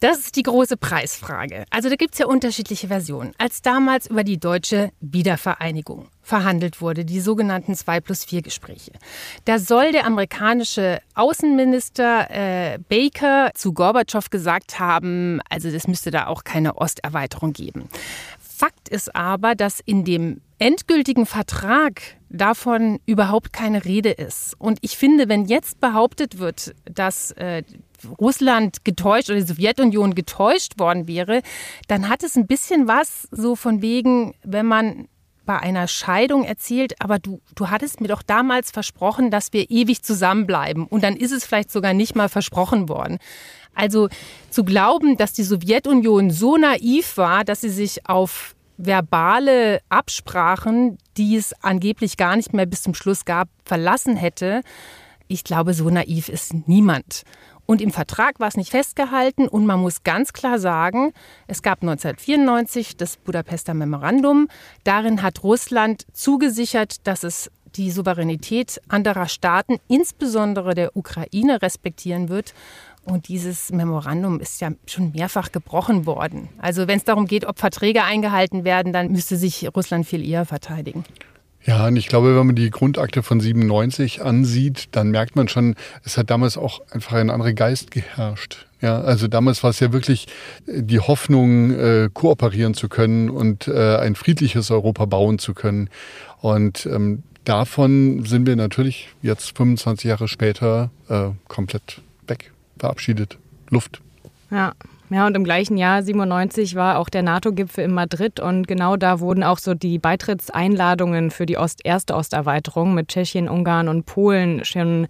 Das 0.00 0.18
ist 0.18 0.36
die 0.36 0.42
große 0.42 0.76
Preisfrage. 0.76 1.64
Also 1.70 1.88
da 1.88 1.96
gibt 1.96 2.12
es 2.12 2.18
ja 2.18 2.26
unterschiedliche 2.26 2.88
Versionen. 2.88 3.32
Als 3.38 3.62
damals 3.62 4.08
über 4.08 4.24
die 4.24 4.38
deutsche 4.38 4.92
Wiedervereinigung 5.00 6.08
verhandelt 6.22 6.82
wurde, 6.82 7.06
die 7.06 7.20
sogenannten 7.20 7.74
2 7.74 8.00
plus 8.00 8.24
4 8.24 8.42
Gespräche. 8.42 8.92
Da 9.46 9.58
soll 9.58 9.92
der 9.92 10.04
amerikanische 10.04 11.00
Außenminister 11.14 12.26
äh, 12.30 12.78
Baker 12.90 13.52
zu 13.54 13.72
Gorbatschow 13.72 14.28
gesagt 14.28 14.78
haben, 14.78 15.40
also 15.48 15.68
es 15.68 15.88
müsste 15.88 16.10
da 16.10 16.26
auch 16.26 16.44
keine 16.44 16.74
Osterweiterung 16.74 17.54
geben. 17.54 17.88
Fakt 18.56 18.88
ist 18.88 19.14
aber, 19.14 19.54
dass 19.54 19.80
in 19.80 20.04
dem 20.06 20.40
endgültigen 20.58 21.26
Vertrag 21.26 22.00
davon 22.30 23.00
überhaupt 23.04 23.52
keine 23.52 23.84
Rede 23.84 24.10
ist. 24.10 24.54
Und 24.58 24.78
ich 24.80 24.96
finde, 24.96 25.28
wenn 25.28 25.44
jetzt 25.44 25.78
behauptet 25.78 26.38
wird, 26.38 26.74
dass 26.86 27.32
äh, 27.32 27.64
Russland 28.18 28.82
getäuscht 28.82 29.28
oder 29.28 29.40
die 29.40 29.46
Sowjetunion 29.46 30.14
getäuscht 30.14 30.78
worden 30.78 31.06
wäre, 31.06 31.42
dann 31.86 32.08
hat 32.08 32.22
es 32.22 32.34
ein 32.34 32.46
bisschen 32.46 32.88
was 32.88 33.28
so 33.30 33.56
von 33.56 33.82
wegen, 33.82 34.32
wenn 34.42 34.64
man 34.64 35.08
bei 35.46 35.58
einer 35.58 35.88
Scheidung 35.88 36.44
erzählt, 36.44 37.00
aber 37.00 37.18
du, 37.18 37.40
du 37.54 37.70
hattest 37.70 38.00
mir 38.00 38.08
doch 38.08 38.22
damals 38.22 38.70
versprochen, 38.70 39.30
dass 39.30 39.52
wir 39.52 39.70
ewig 39.70 40.02
zusammenbleiben. 40.02 40.86
Und 40.86 41.02
dann 41.02 41.16
ist 41.16 41.32
es 41.32 41.46
vielleicht 41.46 41.70
sogar 41.70 41.94
nicht 41.94 42.14
mal 42.14 42.28
versprochen 42.28 42.88
worden. 42.88 43.18
Also 43.74 44.08
zu 44.50 44.64
glauben, 44.64 45.16
dass 45.16 45.32
die 45.32 45.42
Sowjetunion 45.42 46.30
so 46.30 46.56
naiv 46.56 47.16
war, 47.16 47.44
dass 47.44 47.60
sie 47.60 47.70
sich 47.70 48.08
auf 48.08 48.54
verbale 48.78 49.80
Absprachen, 49.88 50.98
die 51.16 51.36
es 51.36 51.54
angeblich 51.62 52.16
gar 52.16 52.36
nicht 52.36 52.52
mehr 52.52 52.66
bis 52.66 52.82
zum 52.82 52.94
Schluss 52.94 53.24
gab, 53.24 53.48
verlassen 53.64 54.16
hätte, 54.16 54.62
ich 55.28 55.44
glaube, 55.44 55.74
so 55.74 55.90
naiv 55.90 56.28
ist 56.28 56.54
niemand. 56.68 57.22
Und 57.66 57.80
im 57.80 57.90
Vertrag 57.90 58.40
war 58.40 58.48
es 58.48 58.56
nicht 58.56 58.70
festgehalten 58.70 59.48
und 59.48 59.66
man 59.66 59.80
muss 59.80 60.04
ganz 60.04 60.32
klar 60.32 60.58
sagen, 60.58 61.12
es 61.46 61.62
gab 61.62 61.82
1994 61.82 62.96
das 62.96 63.16
Budapester 63.16 63.74
Memorandum. 63.74 64.48
Darin 64.84 65.22
hat 65.22 65.42
Russland 65.42 66.06
zugesichert, 66.12 67.06
dass 67.06 67.24
es 67.24 67.50
die 67.74 67.90
Souveränität 67.90 68.80
anderer 68.88 69.28
Staaten, 69.28 69.78
insbesondere 69.88 70.74
der 70.74 70.96
Ukraine, 70.96 71.60
respektieren 71.60 72.28
wird. 72.28 72.54
Und 73.04 73.28
dieses 73.28 73.70
Memorandum 73.70 74.40
ist 74.40 74.60
ja 74.60 74.70
schon 74.86 75.12
mehrfach 75.12 75.52
gebrochen 75.52 76.06
worden. 76.06 76.48
Also 76.58 76.88
wenn 76.88 76.98
es 76.98 77.04
darum 77.04 77.26
geht, 77.26 77.44
ob 77.44 77.58
Verträge 77.58 78.02
eingehalten 78.02 78.64
werden, 78.64 78.92
dann 78.92 79.12
müsste 79.12 79.36
sich 79.36 79.68
Russland 79.76 80.06
viel 80.06 80.26
eher 80.26 80.44
verteidigen. 80.44 81.04
Ja, 81.66 81.88
und 81.88 81.96
ich 81.96 82.06
glaube, 82.06 82.36
wenn 82.36 82.46
man 82.46 82.54
die 82.54 82.70
Grundakte 82.70 83.24
von 83.24 83.40
97 83.40 84.22
ansieht, 84.22 84.88
dann 84.92 85.10
merkt 85.10 85.34
man 85.34 85.48
schon, 85.48 85.74
es 86.04 86.16
hat 86.16 86.30
damals 86.30 86.56
auch 86.56 86.80
einfach 86.92 87.14
ein 87.14 87.28
anderer 87.28 87.54
Geist 87.54 87.90
geherrscht. 87.90 88.66
Ja, 88.80 89.00
also 89.00 89.26
damals 89.26 89.64
war 89.64 89.70
es 89.70 89.80
ja 89.80 89.92
wirklich 89.92 90.28
äh, 90.66 90.82
die 90.82 91.00
Hoffnung, 91.00 91.72
äh, 91.72 92.08
kooperieren 92.12 92.74
zu 92.74 92.88
können 92.88 93.30
und 93.30 93.66
äh, 93.66 93.96
ein 93.96 94.14
friedliches 94.14 94.70
Europa 94.70 95.06
bauen 95.06 95.40
zu 95.40 95.54
können. 95.54 95.90
Und 96.40 96.86
ähm, 96.86 97.24
davon 97.44 98.24
sind 98.24 98.46
wir 98.46 98.54
natürlich 98.54 99.08
jetzt 99.22 99.56
25 99.56 100.04
Jahre 100.04 100.28
später 100.28 100.90
äh, 101.08 101.30
komplett 101.48 102.00
weg 102.28 102.52
verabschiedet. 102.78 103.38
Luft. 103.70 104.00
Ja. 104.52 104.72
Ja, 105.08 105.26
und 105.26 105.36
im 105.36 105.44
gleichen 105.44 105.76
Jahr, 105.76 106.02
97, 106.02 106.74
war 106.74 106.98
auch 106.98 107.08
der 107.08 107.22
NATO-Gipfel 107.22 107.84
in 107.84 107.94
Madrid 107.94 108.40
und 108.40 108.66
genau 108.66 108.96
da 108.96 109.20
wurden 109.20 109.44
auch 109.44 109.58
so 109.58 109.74
die 109.74 109.98
Beitrittseinladungen 109.98 111.30
für 111.30 111.46
die 111.46 111.58
Ost 111.58 111.80
erste 111.84 112.14
Osterweiterung 112.14 112.92
mit 112.92 113.08
Tschechien, 113.08 113.48
Ungarn 113.48 113.88
und 113.88 114.04
Polen 114.04 114.64
schon 114.64 115.06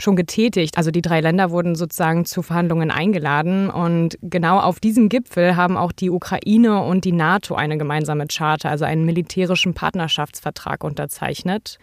schon 0.00 0.16
getätigt. 0.16 0.78
Also 0.78 0.90
die 0.90 1.02
drei 1.02 1.20
Länder 1.20 1.50
wurden 1.50 1.74
sozusagen 1.74 2.24
zu 2.24 2.42
Verhandlungen 2.42 2.90
eingeladen. 2.90 3.68
Und 3.68 4.16
genau 4.22 4.60
auf 4.60 4.80
diesem 4.80 5.08
Gipfel 5.08 5.56
haben 5.56 5.76
auch 5.76 5.92
die 5.92 6.10
Ukraine 6.10 6.82
und 6.82 7.04
die 7.04 7.12
NATO 7.12 7.54
eine 7.54 7.78
gemeinsame 7.78 8.26
Charta, 8.26 8.68
also 8.68 8.84
einen 8.84 9.04
militärischen 9.04 9.74
Partnerschaftsvertrag 9.74 10.84
unterzeichnet. 10.84 11.78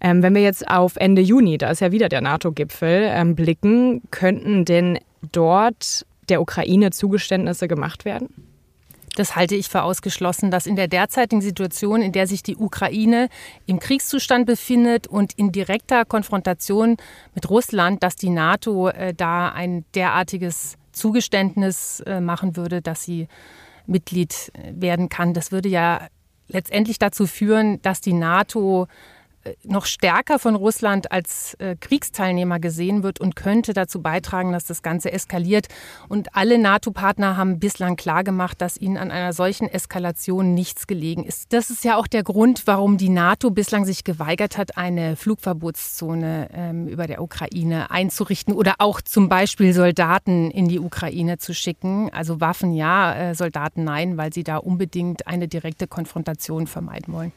Ähm, 0.00 0.22
wenn 0.22 0.34
wir 0.34 0.42
jetzt 0.42 0.68
auf 0.68 0.96
Ende 0.96 1.22
Juni, 1.22 1.58
da 1.58 1.70
ist 1.70 1.80
ja 1.80 1.92
wieder 1.92 2.08
der 2.08 2.20
NATO-Gipfel, 2.20 3.08
ähm, 3.08 3.36
blicken, 3.36 4.02
könnten 4.10 4.64
denn 4.64 4.98
dort 5.30 6.04
der 6.32 6.40
Ukraine 6.40 6.90
Zugeständnisse 6.90 7.68
gemacht 7.68 8.06
werden? 8.06 8.28
Das 9.14 9.36
halte 9.36 9.54
ich 9.54 9.68
für 9.68 9.82
ausgeschlossen, 9.82 10.50
dass 10.50 10.66
in 10.66 10.74
der 10.74 10.88
derzeitigen 10.88 11.42
Situation, 11.42 12.00
in 12.00 12.12
der 12.12 12.26
sich 12.26 12.42
die 12.42 12.56
Ukraine 12.56 13.28
im 13.66 13.78
Kriegszustand 13.78 14.46
befindet 14.46 15.06
und 15.06 15.34
in 15.34 15.52
direkter 15.52 16.06
Konfrontation 16.06 16.96
mit 17.34 17.50
Russland, 17.50 18.02
dass 18.02 18.16
die 18.16 18.30
NATO 18.30 18.88
äh, 18.88 19.12
da 19.12 19.50
ein 19.50 19.84
derartiges 19.94 20.78
Zugeständnis 20.92 22.00
äh, 22.06 22.20
machen 22.20 22.56
würde, 22.56 22.80
dass 22.80 23.02
sie 23.02 23.28
Mitglied 23.86 24.50
äh, 24.54 24.72
werden 24.80 25.10
kann. 25.10 25.34
Das 25.34 25.52
würde 25.52 25.68
ja 25.68 26.08
letztendlich 26.48 26.98
dazu 26.98 27.26
führen, 27.26 27.82
dass 27.82 28.00
die 28.00 28.14
NATO 28.14 28.86
noch 29.64 29.86
stärker 29.86 30.38
von 30.38 30.54
Russland 30.54 31.10
als 31.10 31.54
äh, 31.54 31.76
Kriegsteilnehmer 31.78 32.60
gesehen 32.60 33.02
wird 33.02 33.20
und 33.20 33.36
könnte 33.36 33.72
dazu 33.72 34.00
beitragen, 34.00 34.52
dass 34.52 34.64
das 34.64 34.82
Ganze 34.82 35.12
eskaliert. 35.12 35.68
Und 36.08 36.34
alle 36.36 36.58
NATO-Partner 36.58 37.36
haben 37.36 37.58
bislang 37.58 37.96
klargemacht, 37.96 38.60
dass 38.60 38.76
ihnen 38.76 38.96
an 38.96 39.10
einer 39.10 39.32
solchen 39.32 39.68
Eskalation 39.68 40.54
nichts 40.54 40.86
gelegen 40.86 41.24
ist. 41.24 41.52
Das 41.52 41.70
ist 41.70 41.84
ja 41.84 41.96
auch 41.96 42.06
der 42.06 42.22
Grund, 42.22 42.62
warum 42.66 42.98
die 42.98 43.08
NATO 43.08 43.50
bislang 43.50 43.84
sich 43.84 44.04
geweigert 44.04 44.58
hat, 44.58 44.76
eine 44.76 45.16
Flugverbotszone 45.16 46.48
ähm, 46.52 46.88
über 46.88 47.06
der 47.06 47.22
Ukraine 47.22 47.90
einzurichten 47.90 48.54
oder 48.54 48.74
auch 48.78 49.00
zum 49.00 49.28
Beispiel 49.28 49.72
Soldaten 49.72 50.50
in 50.50 50.68
die 50.68 50.78
Ukraine 50.78 51.38
zu 51.38 51.54
schicken. 51.54 52.10
Also 52.12 52.40
Waffen 52.40 52.72
ja, 52.72 53.30
äh, 53.30 53.34
Soldaten 53.34 53.84
nein, 53.84 54.16
weil 54.16 54.32
sie 54.32 54.44
da 54.44 54.58
unbedingt 54.58 55.26
eine 55.26 55.48
direkte 55.48 55.86
Konfrontation 55.86 56.66
vermeiden 56.66 57.12
wollen. 57.12 57.32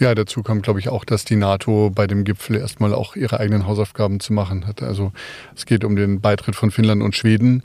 Ja, 0.00 0.14
dazu 0.14 0.42
kommt, 0.42 0.62
glaube 0.62 0.80
ich, 0.80 0.88
auch, 0.88 1.04
dass 1.04 1.26
die 1.26 1.36
NATO 1.36 1.90
bei 1.94 2.06
dem 2.06 2.24
Gipfel 2.24 2.56
erstmal 2.56 2.94
auch 2.94 3.16
ihre 3.16 3.38
eigenen 3.38 3.66
Hausaufgaben 3.66 4.18
zu 4.18 4.32
machen 4.32 4.66
hat. 4.66 4.82
Also 4.82 5.12
es 5.54 5.66
geht 5.66 5.84
um 5.84 5.94
den 5.94 6.22
Beitritt 6.22 6.56
von 6.56 6.70
Finnland 6.70 7.02
und 7.02 7.14
Schweden, 7.14 7.64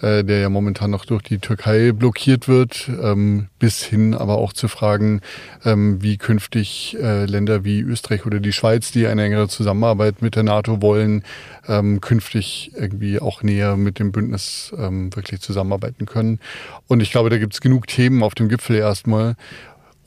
äh, 0.00 0.24
der 0.24 0.38
ja 0.38 0.48
momentan 0.48 0.90
noch 0.90 1.04
durch 1.04 1.20
die 1.20 1.40
Türkei 1.40 1.92
blockiert 1.92 2.48
wird, 2.48 2.88
ähm, 3.02 3.48
bis 3.58 3.82
hin 3.82 4.14
aber 4.14 4.38
auch 4.38 4.54
zu 4.54 4.68
fragen, 4.68 5.20
ähm, 5.66 6.00
wie 6.00 6.16
künftig 6.16 6.96
äh, 7.02 7.26
Länder 7.26 7.64
wie 7.64 7.80
Österreich 7.80 8.24
oder 8.24 8.40
die 8.40 8.54
Schweiz, 8.54 8.90
die 8.90 9.06
eine 9.06 9.22
engere 9.22 9.48
Zusammenarbeit 9.48 10.22
mit 10.22 10.36
der 10.36 10.42
NATO 10.42 10.80
wollen, 10.80 11.22
ähm, 11.68 12.00
künftig 12.00 12.72
irgendwie 12.74 13.20
auch 13.20 13.42
näher 13.42 13.76
mit 13.76 13.98
dem 13.98 14.10
Bündnis 14.10 14.72
ähm, 14.78 15.14
wirklich 15.14 15.42
zusammenarbeiten 15.42 16.06
können. 16.06 16.40
Und 16.88 17.00
ich 17.00 17.10
glaube, 17.10 17.28
da 17.28 17.36
gibt 17.36 17.52
es 17.52 17.60
genug 17.60 17.88
Themen 17.88 18.22
auf 18.22 18.34
dem 18.34 18.48
Gipfel 18.48 18.76
erstmal. 18.76 19.36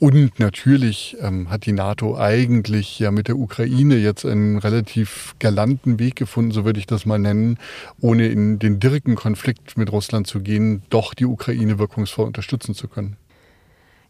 Und 0.00 0.38
natürlich 0.38 1.16
ähm, 1.20 1.50
hat 1.50 1.66
die 1.66 1.72
NATO 1.72 2.16
eigentlich 2.16 3.00
ja 3.00 3.10
mit 3.10 3.26
der 3.26 3.36
Ukraine 3.36 3.96
jetzt 3.96 4.24
einen 4.24 4.58
relativ 4.58 5.34
galanten 5.40 5.98
Weg 5.98 6.14
gefunden, 6.14 6.52
so 6.52 6.64
würde 6.64 6.78
ich 6.78 6.86
das 6.86 7.04
mal 7.04 7.18
nennen, 7.18 7.58
ohne 8.00 8.28
in 8.28 8.60
den 8.60 8.78
direkten 8.78 9.16
Konflikt 9.16 9.76
mit 9.76 9.90
Russland 9.90 10.28
zu 10.28 10.40
gehen, 10.40 10.82
doch 10.88 11.14
die 11.14 11.26
Ukraine 11.26 11.80
wirkungsvoll 11.80 12.26
unterstützen 12.26 12.74
zu 12.74 12.86
können. 12.86 13.16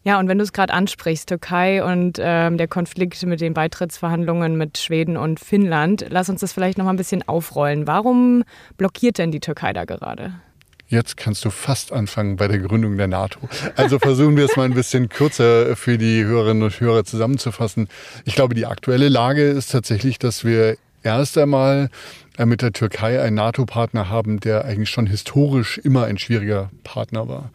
Ja, 0.03 0.19
und 0.19 0.27
wenn 0.27 0.37
du 0.37 0.43
es 0.43 0.53
gerade 0.53 0.73
ansprichst, 0.73 1.27
Türkei 1.27 1.83
und 1.83 2.19
ähm, 2.21 2.57
der 2.57 2.67
Konflikt 2.67 3.25
mit 3.25 3.41
den 3.41 3.53
Beitrittsverhandlungen 3.53 4.57
mit 4.57 4.77
Schweden 4.77 5.17
und 5.17 5.39
Finnland, 5.39 6.05
lass 6.09 6.29
uns 6.29 6.41
das 6.41 6.53
vielleicht 6.53 6.77
noch 6.77 6.85
mal 6.85 6.93
ein 6.93 6.97
bisschen 6.97 7.27
aufrollen. 7.27 7.87
Warum 7.87 8.43
blockiert 8.77 9.17
denn 9.17 9.31
die 9.31 9.41
Türkei 9.41 9.73
da 9.73 9.85
gerade? 9.85 10.33
Jetzt 10.89 11.17
kannst 11.17 11.45
du 11.45 11.51
fast 11.51 11.93
anfangen 11.93 12.35
bei 12.35 12.47
der 12.47 12.57
Gründung 12.57 12.97
der 12.97 13.07
NATO. 13.07 13.39
Also 13.75 13.99
versuchen 13.99 14.35
wir 14.37 14.45
es 14.45 14.55
mal 14.57 14.63
ein 14.63 14.73
bisschen 14.73 15.07
kürzer 15.07 15.75
für 15.75 15.99
die 15.99 16.23
Hörerinnen 16.23 16.63
und 16.63 16.79
Hörer 16.79 17.05
zusammenzufassen. 17.05 17.87
Ich 18.25 18.33
glaube, 18.33 18.55
die 18.55 18.65
aktuelle 18.65 19.07
Lage 19.07 19.43
ist 19.43 19.71
tatsächlich, 19.71 20.17
dass 20.17 20.43
wir 20.43 20.77
erst 21.03 21.37
einmal 21.37 21.91
äh, 22.39 22.47
mit 22.47 22.63
der 22.63 22.73
Türkei 22.73 23.21
einen 23.21 23.35
NATO-Partner 23.35 24.09
haben, 24.09 24.39
der 24.39 24.65
eigentlich 24.65 24.89
schon 24.89 25.05
historisch 25.05 25.77
immer 25.77 26.05
ein 26.05 26.17
schwieriger 26.17 26.71
Partner 26.83 27.27
war. 27.27 27.51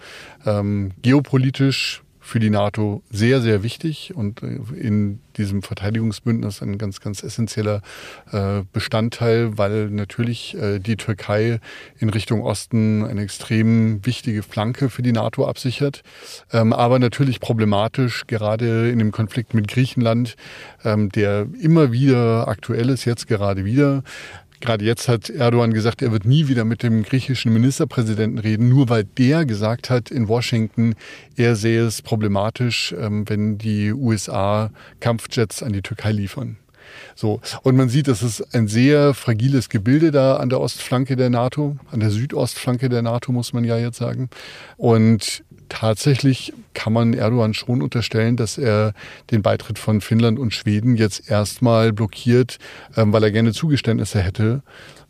Ähm, 0.47 0.93
geopolitisch 1.03 2.04
für 2.25 2.41
die 2.41 2.49
NATO 2.49 3.03
sehr, 3.11 3.43
sehr 3.43 3.63
wichtig 3.63 4.15
und 4.15 4.43
äh, 4.43 4.59
in 4.75 5.21
diesem 5.37 5.63
Verteidigungsbündnis 5.63 6.63
ein 6.63 6.79
ganz, 6.79 7.01
ganz 7.01 7.23
essentieller 7.23 7.83
äh, 8.33 8.63
Bestandteil, 8.73 9.59
weil 9.59 9.91
natürlich 9.91 10.57
äh, 10.57 10.79
die 10.79 10.97
Türkei 10.97 11.61
in 11.99 12.09
Richtung 12.09 12.43
Osten 12.43 13.05
eine 13.05 13.21
extrem 13.21 14.05
wichtige 14.07 14.43
Flanke 14.43 14.89
für 14.89 15.03
die 15.03 15.13
NATO 15.13 15.47
absichert. 15.47 16.03
Ähm, 16.51 16.73
aber 16.73 16.99
natürlich 16.99 17.41
problematisch, 17.41 18.27
gerade 18.27 18.91
in 18.91 19.01
dem 19.01 19.13
Konflikt 19.13 19.53
mit 19.53 19.69
Griechenland, 19.69 20.37
ähm, 20.83 21.11
der 21.11 21.47
immer 21.61 21.93
wieder 21.93 22.49
aktuell 22.49 22.89
ist, 22.89 23.05
jetzt 23.05 23.29
gerade 23.29 23.67
wieder. 23.67 24.03
Gerade 24.65 24.83
jetzt 24.83 25.09
hat 25.09 25.29
Erdogan 25.29 25.75
gesagt, 25.75 26.01
er 26.01 26.11
wird 26.11 26.25
nie 26.25 26.49
wieder 26.49 26.65
mit 26.65 26.83
dem 26.83 27.03
griechischen 27.03 27.53
Ministerpräsidenten 27.53 28.39
reden, 28.39 28.71
nur 28.71 28.89
weil 28.89 29.05
der 29.05 29.45
gesagt 29.45 29.91
hat 29.91 30.11
in 30.11 30.27
Washington, 30.27 30.95
er 31.37 31.55
sehe 31.55 31.85
es 31.85 32.01
problematisch, 32.01 32.95
ähm, 32.99 33.29
wenn 33.29 33.59
die 33.59 33.93
USA 33.93 34.71
Kampfjets 35.01 35.63
an 35.63 35.75
die 35.75 35.83
Türkei 35.83 36.13
liefern. 36.13 36.57
So. 37.15 37.43
Und 37.63 37.77
man 37.77 37.91
sieht, 37.91 38.09
das 38.09 38.23
ist 38.23 38.55
ein 38.55 38.67
sehr 38.67 39.13
fragiles 39.13 39.69
Gebilde 39.69 40.11
da 40.11 40.37
an 40.37 40.49
der 40.49 40.61
Ostflanke 40.61 41.15
der 41.15 41.29
NATO, 41.29 41.77
an 41.91 42.01
der 42.01 42.11
Südostflanke 42.11 42.89
der 42.89 43.03
NATO, 43.03 43.33
muss 43.33 43.53
man 43.53 43.65
ja 43.65 43.77
jetzt 43.77 43.99
sagen. 43.99 44.31
Und 44.79 45.45
tatsächlich 45.69 46.53
kann 46.75 46.93
man 46.93 47.15
Erdogan 47.15 47.55
schon 47.55 47.83
unterstellen, 47.83 48.37
dass 48.37 48.59
er 48.59 48.93
den 49.31 49.43
Beitritt 49.43 49.79
von 49.79 50.01
Finnland 50.01 50.39
und 50.39 50.55
Schweden 50.55 50.97
jetzt 50.97 51.31
erstmal 51.31 51.93
blockiert, 51.93 52.59
ähm, 52.97 53.13
weil 53.13 53.23
er 53.23 53.31
gerne 53.31 53.53
Zugeständnisse 53.53 54.21
hätte. 54.21 54.63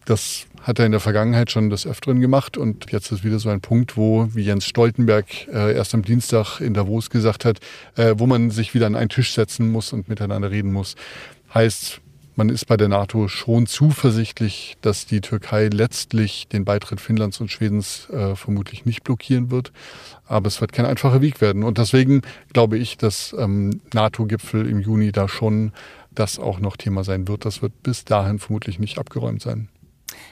Das 0.05 0.47
hat 0.63 0.79
er 0.79 0.87
in 0.87 0.93
der 0.93 1.01
Vergangenheit 1.01 1.51
schon 1.51 1.71
des 1.71 1.87
Öfteren 1.87 2.21
gemacht 2.21 2.57
und 2.57 2.91
jetzt 2.91 3.13
ist 3.13 3.25
wieder 3.25 3.39
so 3.39 3.51
ein 3.51 3.61
Punkt, 3.61 3.97
wo, 3.97 4.29
wie 4.35 4.43
Jens 4.43 4.65
Stoltenberg 4.67 5.27
äh, 5.49 5.75
erst 5.75 5.95
am 5.95 6.03
Dienstag 6.03 6.61
in 6.61 6.75
Davos 6.75 7.11
gesagt 7.11 7.45
hat, 7.45 7.61
äh, 7.97 8.15
wo 8.17 8.27
man 8.27 8.51
sich 8.51 8.75
wieder 8.75 8.87
an 8.87 8.97
einen 8.97 9.11
Tisch 9.11 9.35
setzen 9.35 9.71
muss 9.71 9.93
und 9.93 10.09
miteinander 10.09 10.51
reden 10.51 10.73
muss. 10.73 10.97
Heißt, 11.53 12.01
man 12.37 12.49
ist 12.49 12.67
bei 12.67 12.77
der 12.77 12.89
NATO 12.89 13.29
schon 13.29 13.67
zuversichtlich, 13.67 14.77
dass 14.81 15.07
die 15.07 15.21
Türkei 15.21 15.69
letztlich 15.69 16.49
den 16.49 16.65
Beitritt 16.65 17.01
Finnlands 17.01 17.41
und 17.41 17.51
Schwedens 17.51 18.09
äh, 18.11 18.35
vermutlich 18.35 18.85
nicht 18.85 19.05
blockieren 19.05 19.51
wird. 19.51 19.73
Aber 20.27 20.49
es 20.49 20.61
wird 20.61 20.73
kein 20.73 20.87
einfacher 20.87 21.21
Weg 21.21 21.41
werden. 21.41 21.63
Und 21.63 21.79
deswegen 21.79 22.23
glaube 22.53 22.79
ich, 22.79 22.97
dass 22.97 23.35
ähm, 23.39 23.81
NATO-Gipfel 23.93 24.67
im 24.69 24.81
Juni 24.81 25.13
da 25.13 25.29
schon 25.29 25.73
das 26.11 26.39
auch 26.39 26.61
noch 26.61 26.77
Thema 26.77 27.05
sein 27.05 27.29
wird. 27.29 27.45
Das 27.45 27.63
wird 27.63 27.83
bis 27.83 28.05
dahin 28.05 28.39
vermutlich 28.39 28.79
nicht 28.79 28.99
abgeräumt 28.99 29.43
sein. 29.43 29.69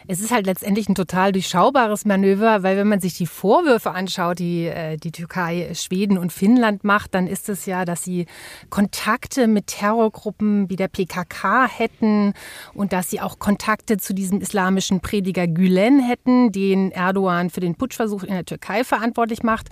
Es 0.07 0.21
ist 0.21 0.31
halt 0.31 0.47
letztendlich 0.47 0.88
ein 0.88 0.95
total 0.95 1.33
durchschaubares 1.33 2.05
Manöver, 2.05 2.62
weil 2.62 2.76
wenn 2.76 2.88
man 2.88 3.00
sich 3.00 3.14
die 3.14 3.26
Vorwürfe 3.26 3.93
anschaut, 3.93 4.38
die 4.38 4.67
äh, 4.67 4.97
die 4.97 5.12
Türkei, 5.12 5.73
Schweden 5.75 6.19
und 6.19 6.33
Finnland 6.33 6.85
macht, 6.85 7.14
dann 7.14 7.26
ist 7.26 7.49
es 7.49 7.67
ja, 7.67 7.85
dass 7.85 8.02
sie 8.02 8.26
Kontakte 8.71 9.47
mit 9.47 9.69
Terrorgruppen 9.69 10.69
wie 10.69 10.76
der 10.76 10.88
PKK 10.88 11.67
hätten 11.69 12.35
und 12.75 12.93
dass 12.93 13.11
sie 13.11 13.21
auch 13.21 13.38
Kontakte 13.38 13.97
zu 13.97 14.14
diesem 14.14 14.41
islamischen 14.41 15.00
Prediger 15.00 15.47
Gülen 15.47 16.00
hätten, 16.00 16.52
den 16.52 16.91
Erdogan 16.91 17.50
für 17.50 17.61
den 17.61 17.75
Putschversuch 17.76 18.25
in 18.25 18.35
der 18.35 18.45
Türkei 18.45 18.85
verantwortlich 18.85 19.43
macht. 19.43 19.69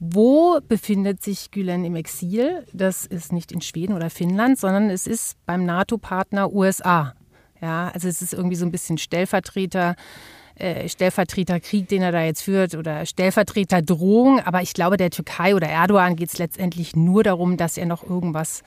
Wo 0.00 0.58
befindet 0.66 1.22
sich 1.22 1.50
Gülen 1.50 1.84
im 1.84 1.96
Exil? 1.96 2.64
Das 2.72 3.06
ist 3.06 3.32
nicht 3.32 3.52
in 3.52 3.60
Schweden 3.60 3.94
oder 3.94 4.10
Finnland, 4.10 4.58
sondern 4.58 4.90
es 4.90 5.06
ist 5.06 5.36
beim 5.46 5.64
NATO-Partner 5.64 6.52
USA. 6.52 7.14
Ja, 7.60 7.90
also 7.94 8.08
es 8.08 8.22
ist 8.22 8.34
irgendwie 8.34 8.56
so 8.56 8.64
ein 8.64 8.72
bisschen 8.72 8.98
Stellvertreter. 8.98 9.96
Äh, 10.56 10.88
Stellvertreterkrieg, 10.88 11.88
den 11.88 12.02
er 12.02 12.12
da 12.12 12.22
jetzt 12.22 12.42
führt, 12.42 12.74
oder 12.74 13.06
Stellvertreterdrohung. 13.06 14.40
Aber 14.40 14.62
ich 14.62 14.72
glaube, 14.72 14.96
der 14.96 15.10
Türkei 15.10 15.54
oder 15.54 15.68
Erdogan 15.68 16.14
geht 16.14 16.28
es 16.28 16.38
letztendlich 16.38 16.94
nur 16.94 17.24
darum, 17.24 17.56
dass 17.56 17.76
er 17.76 17.86
noch 17.86 18.04
irgendwas 18.08 18.62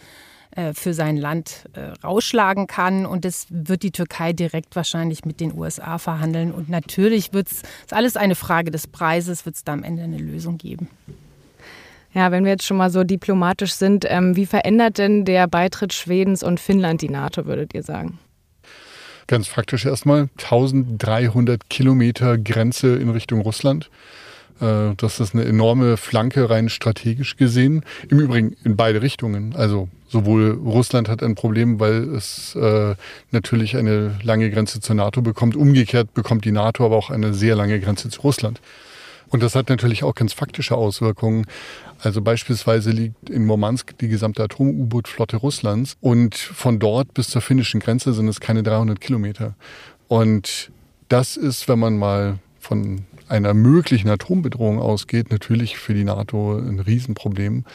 äh, 0.51 0.73
für 0.73 0.93
sein 0.93 1.17
Land 1.17 1.65
äh, 1.73 1.91
rausschlagen 2.03 2.67
kann. 2.67 3.05
Und 3.05 3.25
das 3.25 3.47
wird 3.49 3.83
die 3.83 3.91
Türkei 3.91 4.33
direkt 4.33 4.75
wahrscheinlich 4.75 5.23
mit 5.23 5.39
den 5.39 5.57
USA 5.57 5.97
verhandeln. 5.97 6.51
Und 6.51 6.67
natürlich 6.67 7.31
wird 7.31 7.47
es, 7.47 7.61
ist 7.61 7.93
alles 7.93 8.17
eine 8.17 8.35
Frage 8.35 8.71
des 8.71 8.87
Preises, 8.87 9.45
wird 9.45 9.55
es 9.55 9.63
da 9.63 9.73
am 9.73 9.83
Ende 9.83 10.03
eine 10.03 10.17
Lösung 10.17 10.57
geben. 10.57 10.89
Ja, 12.13 12.31
wenn 12.31 12.43
wir 12.43 12.51
jetzt 12.51 12.65
schon 12.65 12.77
mal 12.77 12.89
so 12.89 13.03
diplomatisch 13.03 13.73
sind, 13.73 14.05
ähm, 14.07 14.35
wie 14.35 14.45
verändert 14.45 14.97
denn 14.97 15.25
der 15.25 15.47
Beitritt 15.47 15.93
Schwedens 15.93 16.41
und 16.43 16.59
Finnland 16.59 17.01
die 17.01 17.09
NATO, 17.09 17.45
würdet 17.45 17.73
ihr 17.73 17.83
sagen? 17.83 18.17
Ganz 19.27 19.47
faktisch 19.47 19.85
erstmal 19.85 20.29
1300 20.37 21.69
Kilometer 21.69 22.37
Grenze 22.37 22.95
in 22.95 23.09
Richtung 23.09 23.41
Russland. 23.41 23.89
Äh, 24.61 24.95
das 24.97 25.19
ist 25.19 25.33
eine 25.33 25.45
enorme 25.45 25.97
Flanke 25.97 26.49
rein 26.49 26.69
strategisch 26.69 27.35
gesehen. 27.37 27.83
Im 28.09 28.19
Übrigen 28.19 28.55
in 28.63 28.75
beide 28.75 29.01
Richtungen. 29.01 29.55
Also 29.55 29.89
sowohl 30.07 30.51
Russland 30.51 31.09
hat 31.09 31.21
ein 31.21 31.35
Problem, 31.35 31.79
weil 31.79 32.15
es 32.15 32.55
äh, 32.55 32.95
natürlich 33.31 33.75
eine 33.75 34.17
lange 34.23 34.49
Grenze 34.49 34.79
zur 34.79 34.95
NATO 34.95 35.21
bekommt. 35.21 35.55
Umgekehrt 35.55 36.13
bekommt 36.13 36.45
die 36.45 36.51
NATO 36.51 36.85
aber 36.85 36.95
auch 36.95 37.09
eine 37.09 37.33
sehr 37.33 37.55
lange 37.55 37.79
Grenze 37.79 38.09
zu 38.09 38.21
Russland. 38.21 38.61
Und 39.29 39.43
das 39.43 39.55
hat 39.55 39.69
natürlich 39.69 40.03
auch 40.03 40.15
ganz 40.15 40.33
faktische 40.33 40.75
Auswirkungen. 40.75 41.45
Also 41.99 42.21
beispielsweise 42.21 42.91
liegt 42.91 43.29
in 43.29 43.45
Murmansk 43.45 43.97
die 43.97 44.07
gesamte 44.07 44.43
Atom-U-Boot-Flotte 44.43 45.37
Russlands 45.37 45.97
und 45.99 46.35
von 46.35 46.79
dort 46.79 47.13
bis 47.13 47.29
zur 47.29 47.41
finnischen 47.41 47.79
Grenze 47.79 48.13
sind 48.13 48.27
es 48.27 48.39
keine 48.39 48.63
300 48.63 49.01
Kilometer. 49.01 49.55
Und 50.07 50.71
das 51.09 51.37
ist, 51.37 51.67
wenn 51.67 51.79
man 51.79 51.97
mal 51.97 52.39
von 52.59 53.05
einer 53.27 53.53
möglichen 53.53 54.09
Atombedrohung 54.09 54.79
ausgeht, 54.79 55.31
natürlich 55.31 55.77
für 55.77 55.93
die 55.93 56.03
NATO 56.03 56.57
ein 56.57 56.79
Riesenproblem. 56.79 57.65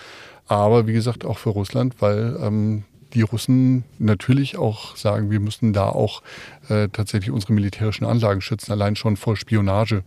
Aber 0.46 0.86
wie 0.86 0.92
gesagt, 0.92 1.24
auch 1.24 1.38
für 1.38 1.50
Russland, 1.50 1.96
weil 2.00 2.36
ähm, 2.40 2.84
die 3.14 3.22
Russen 3.22 3.84
natürlich 3.98 4.56
auch 4.56 4.96
sagen, 4.96 5.30
wir 5.30 5.40
müssen 5.40 5.72
da 5.72 5.88
auch 5.88 6.22
äh, 6.68 6.88
tatsächlich 6.88 7.30
unsere 7.30 7.52
militärischen 7.52 8.04
Anlagen 8.04 8.40
schützen, 8.40 8.72
allein 8.72 8.96
schon 8.96 9.16
vor 9.16 9.36
Spionage. 9.36 10.02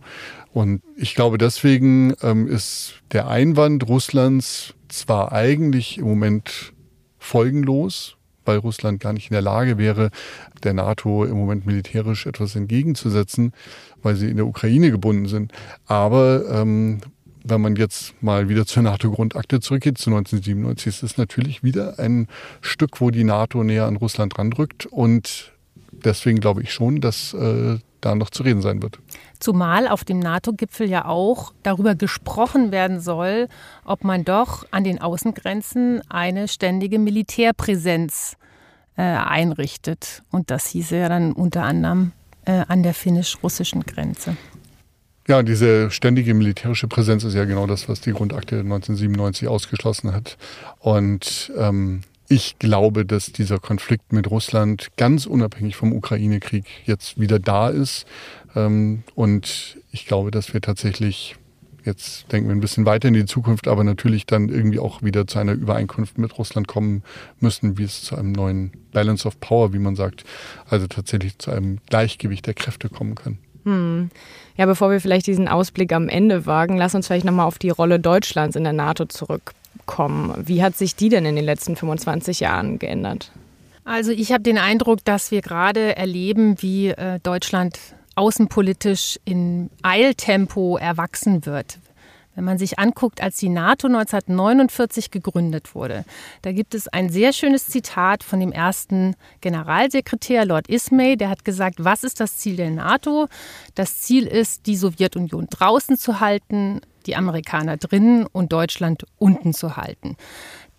Und 0.52 0.82
ich 0.96 1.14
glaube, 1.14 1.38
deswegen 1.38 2.14
ähm, 2.22 2.48
ist 2.48 2.94
der 3.12 3.28
Einwand 3.28 3.88
Russlands 3.88 4.74
zwar 4.88 5.32
eigentlich 5.32 5.98
im 5.98 6.06
Moment 6.06 6.72
folgenlos, 7.18 8.16
weil 8.44 8.58
Russland 8.58 9.00
gar 9.00 9.12
nicht 9.12 9.30
in 9.30 9.34
der 9.34 9.42
Lage 9.42 9.78
wäre, 9.78 10.10
der 10.62 10.72
NATO 10.72 11.24
im 11.24 11.36
Moment 11.36 11.66
militärisch 11.66 12.26
etwas 12.26 12.54
entgegenzusetzen, 12.54 13.52
weil 14.02 14.14
sie 14.16 14.30
in 14.30 14.36
der 14.36 14.46
Ukraine 14.46 14.90
gebunden 14.90 15.26
sind. 15.26 15.52
Aber 15.86 16.48
ähm, 16.48 17.00
wenn 17.48 17.60
man 17.60 17.76
jetzt 17.76 18.20
mal 18.22 18.48
wieder 18.48 18.66
zur 18.66 18.82
NATO-Grundakte 18.82 19.60
zurückgeht, 19.60 19.98
zu 19.98 20.10
1997, 20.10 20.86
ist 20.86 21.02
es 21.02 21.16
natürlich 21.16 21.62
wieder 21.62 21.98
ein 21.98 22.28
Stück, 22.60 23.00
wo 23.00 23.10
die 23.10 23.24
NATO 23.24 23.62
näher 23.62 23.86
an 23.86 23.96
Russland 23.96 24.38
randrückt. 24.38 24.86
Und 24.86 25.52
deswegen 25.92 26.40
glaube 26.40 26.62
ich 26.62 26.72
schon, 26.72 27.00
dass 27.00 27.34
äh, 27.34 27.78
da 28.00 28.14
noch 28.14 28.30
zu 28.30 28.42
reden 28.42 28.62
sein 28.62 28.82
wird. 28.82 28.98
Zumal 29.38 29.88
auf 29.88 30.04
dem 30.04 30.18
NATO-Gipfel 30.18 30.88
ja 30.88 31.04
auch 31.06 31.52
darüber 31.62 31.94
gesprochen 31.94 32.72
werden 32.72 33.00
soll, 33.00 33.48
ob 33.84 34.04
man 34.04 34.24
doch 34.24 34.66
an 34.70 34.84
den 34.84 35.00
Außengrenzen 35.00 36.02
eine 36.10 36.48
ständige 36.48 36.98
Militärpräsenz 36.98 38.36
äh, 38.96 39.02
einrichtet. 39.02 40.22
Und 40.30 40.50
das 40.50 40.66
hieße 40.66 40.96
ja 40.96 41.08
dann 41.08 41.32
unter 41.32 41.64
anderem 41.64 42.12
äh, 42.44 42.64
an 42.68 42.82
der 42.82 42.94
finnisch-russischen 42.94 43.82
Grenze. 43.82 44.36
Ja, 45.28 45.42
diese 45.42 45.90
ständige 45.90 46.34
militärische 46.34 46.86
Präsenz 46.86 47.24
ist 47.24 47.34
ja 47.34 47.44
genau 47.44 47.66
das, 47.66 47.88
was 47.88 48.00
die 48.00 48.12
Grundakte 48.12 48.60
1997 48.60 49.48
ausgeschlossen 49.48 50.12
hat. 50.12 50.36
Und 50.78 51.52
ähm, 51.58 52.02
ich 52.28 52.58
glaube, 52.58 53.04
dass 53.04 53.32
dieser 53.32 53.58
Konflikt 53.58 54.12
mit 54.12 54.30
Russland 54.30 54.88
ganz 54.96 55.26
unabhängig 55.26 55.74
vom 55.74 55.92
Ukraine-Krieg 55.92 56.64
jetzt 56.84 57.18
wieder 57.18 57.40
da 57.40 57.68
ist. 57.68 58.06
Ähm, 58.54 59.02
und 59.16 59.78
ich 59.90 60.06
glaube, 60.06 60.30
dass 60.30 60.54
wir 60.54 60.60
tatsächlich, 60.60 61.34
jetzt 61.84 62.30
denken 62.30 62.48
wir 62.48 62.54
ein 62.54 62.60
bisschen 62.60 62.86
weiter 62.86 63.08
in 63.08 63.14
die 63.14 63.26
Zukunft, 63.26 63.66
aber 63.66 63.82
natürlich 63.82 64.26
dann 64.26 64.48
irgendwie 64.48 64.78
auch 64.78 65.02
wieder 65.02 65.26
zu 65.26 65.40
einer 65.40 65.52
Übereinkunft 65.52 66.18
mit 66.18 66.38
Russland 66.38 66.68
kommen 66.68 67.02
müssen, 67.40 67.78
wie 67.78 67.84
es 67.84 68.02
zu 68.02 68.16
einem 68.16 68.30
neuen 68.30 68.70
Balance 68.92 69.26
of 69.26 69.40
Power, 69.40 69.72
wie 69.72 69.80
man 69.80 69.96
sagt, 69.96 70.22
also 70.68 70.86
tatsächlich 70.86 71.38
zu 71.38 71.50
einem 71.50 71.78
Gleichgewicht 71.88 72.46
der 72.46 72.54
Kräfte 72.54 72.88
kommen 72.88 73.16
kann. 73.16 73.38
Hm. 73.64 74.10
Ja, 74.56 74.66
bevor 74.66 74.90
wir 74.90 75.00
vielleicht 75.00 75.26
diesen 75.26 75.48
Ausblick 75.48 75.92
am 75.92 76.08
Ende 76.08 76.46
wagen, 76.46 76.76
lass 76.76 76.94
uns 76.94 77.06
vielleicht 77.06 77.26
nochmal 77.26 77.46
auf 77.46 77.58
die 77.58 77.70
Rolle 77.70 78.00
Deutschlands 78.00 78.56
in 78.56 78.64
der 78.64 78.72
NATO 78.72 79.04
zurückkommen. 79.04 80.34
Wie 80.46 80.62
hat 80.62 80.76
sich 80.76 80.96
die 80.96 81.10
denn 81.10 81.26
in 81.26 81.36
den 81.36 81.44
letzten 81.44 81.76
25 81.76 82.40
Jahren 82.40 82.78
geändert? 82.78 83.30
Also 83.84 84.10
ich 84.10 84.32
habe 84.32 84.42
den 84.42 84.58
Eindruck, 84.58 85.04
dass 85.04 85.30
wir 85.30 85.42
gerade 85.42 85.96
erleben, 85.96 86.60
wie 86.60 86.88
äh, 86.88 87.20
Deutschland 87.22 87.78
außenpolitisch 88.16 89.20
in 89.24 89.70
Eiltempo 89.82 90.76
erwachsen 90.78 91.46
wird. 91.46 91.78
Wenn 92.36 92.44
man 92.44 92.58
sich 92.58 92.78
anguckt, 92.78 93.22
als 93.22 93.38
die 93.38 93.48
NATO 93.48 93.88
1949 93.88 95.10
gegründet 95.10 95.74
wurde, 95.74 96.04
da 96.42 96.52
gibt 96.52 96.74
es 96.74 96.86
ein 96.86 97.08
sehr 97.08 97.32
schönes 97.32 97.66
Zitat 97.66 98.22
von 98.22 98.40
dem 98.40 98.52
ersten 98.52 99.16
Generalsekretär, 99.40 100.44
Lord 100.44 100.68
Ismay, 100.68 101.16
der 101.16 101.30
hat 101.30 101.46
gesagt, 101.46 101.76
was 101.82 102.04
ist 102.04 102.20
das 102.20 102.36
Ziel 102.36 102.56
der 102.56 102.70
NATO? 102.70 103.28
Das 103.74 104.02
Ziel 104.02 104.26
ist, 104.26 104.66
die 104.66 104.76
Sowjetunion 104.76 105.46
draußen 105.48 105.96
zu 105.96 106.20
halten, 106.20 106.82
die 107.06 107.16
Amerikaner 107.16 107.78
drinnen 107.78 108.26
und 108.26 108.52
Deutschland 108.52 109.06
unten 109.18 109.54
zu 109.54 109.78
halten. 109.78 110.16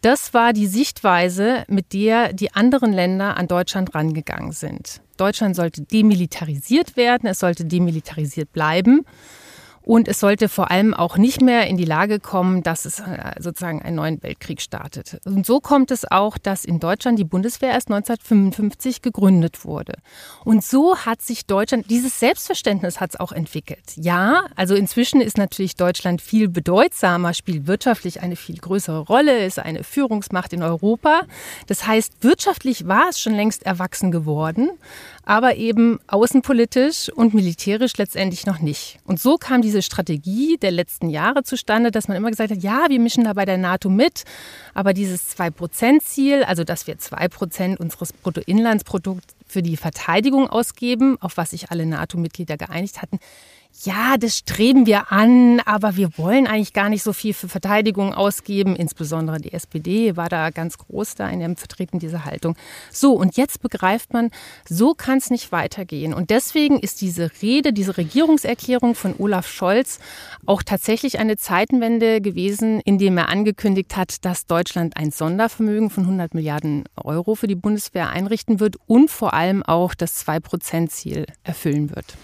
Das 0.02 0.36
war 0.36 0.54
die 0.54 0.68
Sichtweise, 0.68 1.64
mit 1.68 1.92
der 1.92 2.34
die 2.34 2.54
anderen 2.54 2.94
Länder 2.94 3.36
an 3.36 3.48
Deutschland 3.48 3.96
rangegangen 3.96 4.52
sind. 4.52 5.02
Deutschland 5.18 5.56
sollte 5.56 5.82
demilitarisiert 5.82 6.96
werden, 6.96 7.28
es 7.28 7.40
sollte 7.40 7.66
demilitarisiert 7.66 8.54
bleiben. 8.54 9.06
Und 9.88 10.10
es 10.10 10.20
sollte 10.20 10.50
vor 10.50 10.70
allem 10.70 10.94
auch 10.94 11.18
nicht 11.18 11.42
mehr 11.42 11.68
in 11.68 11.78
die 11.78 11.86
Lage 11.86 12.20
kommen, 12.20 12.62
dass 12.62 12.84
es 12.84 13.00
äh, 13.00 13.32
sozusagen 13.40 13.82
einen 13.82 13.96
neuen 13.96 14.22
Weltkrieg 14.22 14.60
startet. 14.60 15.22
Und 15.24 15.46
so 15.46 15.62
kommt 15.62 15.92
es 15.92 16.04
auch, 16.12 16.38
dass 16.38 16.66
in 16.66 16.82
Deutschland 16.82 17.18
die 17.18 17.24
Bundeswehr 17.24 17.70
erst 17.70 17.88
1955 17.90 19.02
gegründet 19.02 19.64
wurde. 19.64 19.94
Und 20.44 20.62
so 20.62 20.98
hat 20.98 21.22
sich 21.22 21.46
Deutschland, 21.46 21.90
dieses 21.90 22.20
Selbstverständnis 22.20 23.00
hat 23.00 23.12
es 23.12 23.20
auch 23.22 23.32
entwickelt. 23.32 23.94
Ja, 23.96 24.48
also 24.58 24.76
inzwischen 24.76 25.22
ist 25.22 25.38
natürlich 25.38 25.78
Deutschland 25.78 26.22
viel 26.22 26.50
bedeutsamer, 26.50 27.34
spielt 27.34 27.66
wirtschaftlich 27.68 28.22
eine 28.22 28.36
viel 28.36 28.58
größere 28.58 29.00
Rolle, 29.00 29.46
ist 29.46 29.58
eine 29.58 29.86
Führungsmacht 29.86 30.52
in 30.52 30.64
Europa. 30.64 31.22
Das 31.68 31.88
heißt, 31.88 32.26
wirtschaftlich 32.26 32.90
war 32.90 33.08
es 33.08 33.22
schon 33.22 33.36
längst 33.36 33.66
erwachsen 33.66 34.12
geworden 34.12 34.70
aber 35.28 35.58
eben 35.58 36.00
außenpolitisch 36.08 37.10
und 37.10 37.34
militärisch 37.34 37.98
letztendlich 37.98 38.46
noch 38.46 38.60
nicht. 38.60 38.98
Und 39.04 39.20
so 39.20 39.36
kam 39.36 39.62
diese 39.62 39.82
Strategie 39.82 40.56
der 40.56 40.72
letzten 40.72 41.10
Jahre 41.10 41.44
zustande, 41.44 41.92
dass 41.92 42.08
man 42.08 42.16
immer 42.16 42.30
gesagt 42.30 42.50
hat, 42.50 42.64
ja, 42.64 42.86
wir 42.88 43.00
mischen 43.02 43.26
da 43.26 43.34
bei 43.34 43.44
der 43.44 43.58
NATO 43.58 43.90
mit, 43.90 44.24
aber 44.74 44.94
dieses 44.94 45.38
2-Prozent-Ziel, 45.38 46.46
also 46.46 46.64
dass 46.64 46.88
wir 46.88 46.98
2 46.98 47.28
Prozent 47.28 47.80
unseres 47.82 48.14
Bruttoinlandsprodukts 48.14 49.36
für 49.46 49.62
die 49.62 49.76
Verteidigung 49.76 50.48
ausgeben, 50.50 51.18
auf 51.20 51.36
was 51.36 51.50
sich 51.50 51.72
alle 51.72 51.86
NATO-Mitglieder 51.86 52.56
geeinigt 52.56 53.02
hatten, 53.02 53.20
ja, 53.84 54.18
das 54.18 54.38
streben 54.38 54.86
wir 54.86 55.12
an, 55.12 55.60
aber 55.62 55.96
wir 55.98 56.18
wollen 56.18 56.48
eigentlich 56.48 56.74
gar 56.74 56.90
nicht 56.90 57.04
so 57.04 57.14
viel 57.14 57.34
für 57.34 57.48
Verteidigung 57.48 58.14
ausgeben. 58.14 58.76
Insbesondere 58.76 59.40
die 59.40 59.54
SPD 59.54 60.16
war 60.16 60.30
da 60.30 60.50
ganz 60.50 60.78
groß 60.78 61.16
da 61.16 61.30
in 61.30 61.40
dem 61.40 61.58
Vertreten 61.58 62.00
dieser 62.00 62.26
Haltung. 62.26 62.56
So, 62.92 63.14
und 63.14 63.38
jetzt 63.38 63.62
begreift 63.62 64.14
man, 64.14 64.32
so 64.68 64.94
kann 64.94 65.20
es 65.20 65.30
nicht 65.30 65.52
weitergehen. 65.52 66.14
Und 66.14 66.32
deswegen 66.32 66.80
ist 66.80 67.02
diese 67.02 67.30
Rede, 67.42 67.72
diese 67.72 67.98
Regierungserklärung 67.98 68.96
von 68.96 69.14
Olaf 69.20 69.48
Scholz 69.48 70.00
auch 70.46 70.64
tatsächlich 70.64 71.20
eine 71.20 71.38
Zeitenwende 71.38 72.20
gewesen, 72.20 72.82
indem 72.82 73.18
er 73.18 73.30
angekündigt 73.30 73.96
hat, 73.96 74.26
dass 74.26 74.48
Deutschland 74.48 74.98
ein 74.98 75.12
Sondervermögen 75.12 75.90
von 75.90 76.04
100 76.04 76.34
Milliarden 76.34 76.86
Euro 76.96 77.36
für 77.36 77.48
die 77.48 77.56
Bundeswehr 77.56 78.10
einrichten 78.10 78.60
wird 78.60 78.78
und 78.88 79.12
vor 79.12 79.34
allem 79.34 79.62
auch 79.62 79.94
das 79.94 80.26
2-Prozent-Ziel 80.26 81.26
erfüllen 81.44 81.96
wird. 81.96 82.18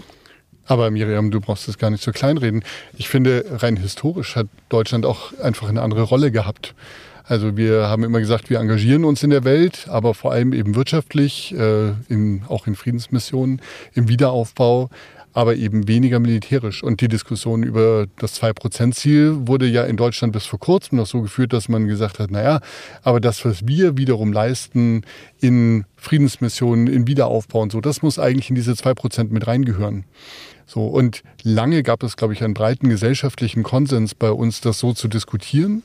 Aber 0.66 0.92
Miriam, 0.92 1.32
du 1.32 1.42
brauchst 1.42 1.68
es 1.68 1.78
gar 1.78 1.90
nicht 1.90 2.04
so 2.04 2.12
kleinreden. 2.12 2.64
Ich 2.98 3.10
finde, 3.10 3.46
rein 3.50 3.78
historisch 3.78 4.36
hat 4.36 4.48
Deutschland 4.70 5.06
auch 5.06 5.38
einfach 5.40 5.70
eine 5.70 5.82
andere 5.82 6.04
Rolle 6.04 6.32
gehabt. 6.32 6.74
Also 7.26 7.56
wir 7.56 7.88
haben 7.88 8.04
immer 8.04 8.20
gesagt, 8.20 8.50
wir 8.50 8.60
engagieren 8.60 9.06
uns 9.06 9.24
in 9.24 9.30
der 9.30 9.44
Welt, 9.44 9.88
aber 9.88 10.14
vor 10.14 10.34
allem 10.34 10.52
eben 10.54 10.76
wirtschaftlich, 10.76 11.54
äh, 11.58 11.92
in, 12.10 12.44
auch 12.48 12.68
in 12.68 12.76
Friedensmissionen, 12.76 13.62
im 13.94 14.10
Wiederaufbau 14.10 14.90
aber 15.34 15.56
eben 15.56 15.88
weniger 15.88 16.20
militärisch. 16.20 16.84
Und 16.84 17.02
die 17.02 17.08
Diskussion 17.08 17.64
über 17.64 18.06
das 18.18 18.42
2-Prozent-Ziel 18.42 19.48
wurde 19.48 19.66
ja 19.66 19.84
in 19.84 19.98
Deutschland 19.98 20.32
bis 20.32 20.46
vor 20.46 20.60
kurzem 20.60 20.98
noch 21.00 21.08
so 21.08 21.22
geführt, 21.22 21.54
dass 21.54 21.70
man 21.70 21.88
gesagt 21.88 22.20
hat, 22.20 22.32
naja, 22.32 22.62
aber 23.02 23.20
das, 23.20 23.44
was 23.44 23.68
wir 23.68 23.98
wiederum 23.98 24.32
leisten 24.32 25.02
in 25.42 25.86
Friedensmissionen, 25.98 26.88
in 26.88 27.08
Wiederaufbau 27.08 27.62
und 27.62 27.72
so, 27.72 27.82
das 27.82 28.02
muss 28.02 28.20
eigentlich 28.20 28.50
in 28.50 28.56
diese 28.56 28.76
2 28.76 28.94
Prozent 28.94 29.32
mit 29.32 29.48
reingehören. 29.48 30.06
So, 30.66 30.88
und 30.88 31.24
lange 31.44 31.84
gab 31.84 32.04
es, 32.04 32.18
glaube 32.18 32.34
ich, 32.34 32.44
einen 32.44 32.54
breiten 32.54 32.90
gesellschaftlichen 32.90 33.64
Konsens 33.64 34.16
bei 34.16 34.32
uns, 34.32 34.62
das 34.62 34.80
so 34.80 34.94
zu 34.94 35.08
diskutieren. 35.08 35.84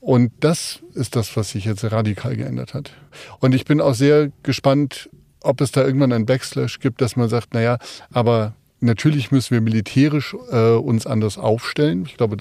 Und 0.00 0.32
das 0.40 0.80
ist 0.94 1.16
das, 1.16 1.36
was 1.36 1.50
sich 1.50 1.64
jetzt 1.64 1.84
radikal 1.84 2.36
geändert 2.36 2.74
hat. 2.74 2.92
Und 3.40 3.54
ich 3.54 3.64
bin 3.64 3.80
auch 3.80 3.94
sehr 3.94 4.30
gespannt, 4.42 5.08
ob 5.40 5.60
es 5.60 5.72
da 5.72 5.84
irgendwann 5.84 6.12
einen 6.12 6.26
Backslash 6.26 6.78
gibt, 6.80 7.00
dass 7.00 7.16
man 7.16 7.28
sagt, 7.28 7.54
naja, 7.54 7.78
aber 8.10 8.54
Natürlich 8.84 9.30
müssen 9.30 9.52
wir 9.52 9.62
militärisch 9.62 10.36
äh, 10.50 10.72
uns 10.72 11.06
anders 11.06 11.38
aufstellen. 11.38 12.04
Ich 12.06 12.18
glaube, 12.18 12.36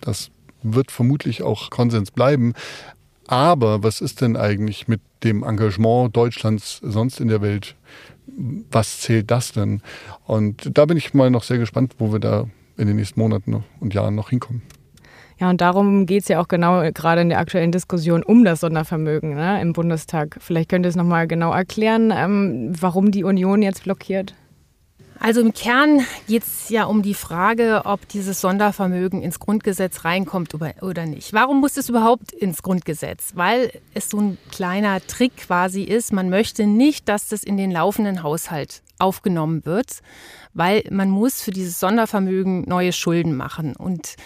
das 0.00 0.30
wird 0.62 0.90
vermutlich 0.90 1.42
auch 1.42 1.68
Konsens 1.68 2.10
bleiben. 2.10 2.54
Aber 3.26 3.82
was 3.82 4.00
ist 4.00 4.20
denn 4.20 4.36
eigentlich 4.36 4.88
mit 4.88 5.00
dem 5.22 5.42
Engagement 5.42 6.14
Deutschlands 6.16 6.80
sonst 6.82 7.20
in 7.20 7.28
der 7.28 7.40
Welt? 7.42 7.74
Was 8.70 9.00
zählt 9.00 9.30
das 9.30 9.52
denn? 9.52 9.82
Und 10.24 10.76
da 10.76 10.86
bin 10.86 10.96
ich 10.96 11.14
mal 11.14 11.30
noch 11.30 11.42
sehr 11.42 11.58
gespannt, 11.58 11.94
wo 11.98 12.12
wir 12.12 12.20
da 12.20 12.46
in 12.76 12.86
den 12.86 12.96
nächsten 12.96 13.20
Monaten 13.20 13.64
und 13.80 13.94
Jahren 13.94 14.14
noch 14.14 14.30
hinkommen. 14.30 14.62
Ja, 15.38 15.50
und 15.50 15.60
darum 15.60 16.06
geht 16.06 16.22
es 16.22 16.28
ja 16.28 16.40
auch 16.40 16.48
genau 16.48 16.88
gerade 16.92 17.20
in 17.20 17.28
der 17.28 17.38
aktuellen 17.38 17.72
Diskussion 17.72 18.22
um 18.22 18.44
das 18.44 18.60
Sondervermögen 18.60 19.34
ne, 19.34 19.60
im 19.60 19.72
Bundestag. 19.72 20.36
Vielleicht 20.40 20.68
könnt 20.68 20.86
ihr 20.86 20.90
es 20.90 20.96
nochmal 20.96 21.26
genau 21.26 21.52
erklären, 21.52 22.12
ähm, 22.14 22.72
warum 22.80 23.10
die 23.10 23.24
Union 23.24 23.60
jetzt 23.60 23.84
blockiert. 23.84 24.34
Also 25.20 25.40
im 25.40 25.52
Kern 25.52 26.04
geht 26.26 26.42
es 26.42 26.68
ja 26.68 26.84
um 26.84 27.02
die 27.02 27.14
Frage, 27.14 27.82
ob 27.84 28.06
dieses 28.08 28.40
Sondervermögen 28.40 29.22
ins 29.22 29.38
Grundgesetz 29.38 30.04
reinkommt 30.04 30.54
oder 30.54 31.06
nicht. 31.06 31.32
Warum 31.32 31.60
muss 31.60 31.76
es 31.76 31.88
überhaupt 31.88 32.32
ins 32.32 32.62
Grundgesetz? 32.62 33.32
Weil 33.34 33.72
es 33.94 34.10
so 34.10 34.18
ein 34.20 34.38
kleiner 34.50 35.00
Trick 35.06 35.36
quasi 35.36 35.82
ist. 35.82 36.12
Man 36.12 36.30
möchte 36.30 36.66
nicht, 36.66 37.08
dass 37.08 37.28
das 37.28 37.42
in 37.42 37.56
den 37.56 37.70
laufenden 37.70 38.22
Haushalt 38.22 38.82
aufgenommen 38.98 39.64
wird, 39.64 40.02
weil 40.52 40.84
man 40.90 41.10
muss 41.10 41.42
für 41.42 41.50
dieses 41.50 41.80
Sondervermögen 41.80 42.68
neue 42.68 42.92
Schulden 42.92 43.36
machen. 43.36 43.74
Und 43.76 44.16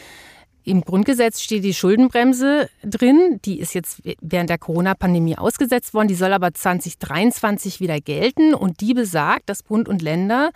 im 0.68 0.82
Grundgesetz 0.82 1.40
steht 1.40 1.64
die 1.64 1.74
Schuldenbremse 1.74 2.68
drin. 2.84 3.40
Die 3.44 3.58
ist 3.58 3.74
jetzt 3.74 4.02
während 4.20 4.50
der 4.50 4.58
Corona-Pandemie 4.58 5.38
ausgesetzt 5.38 5.94
worden. 5.94 6.08
Die 6.08 6.14
soll 6.14 6.32
aber 6.32 6.52
2023 6.52 7.80
wieder 7.80 8.00
gelten. 8.00 8.54
Und 8.54 8.80
die 8.80 8.94
besagt, 8.94 9.48
dass 9.48 9.62
Bund 9.62 9.88
und 9.88 10.02
Länder 10.02 10.50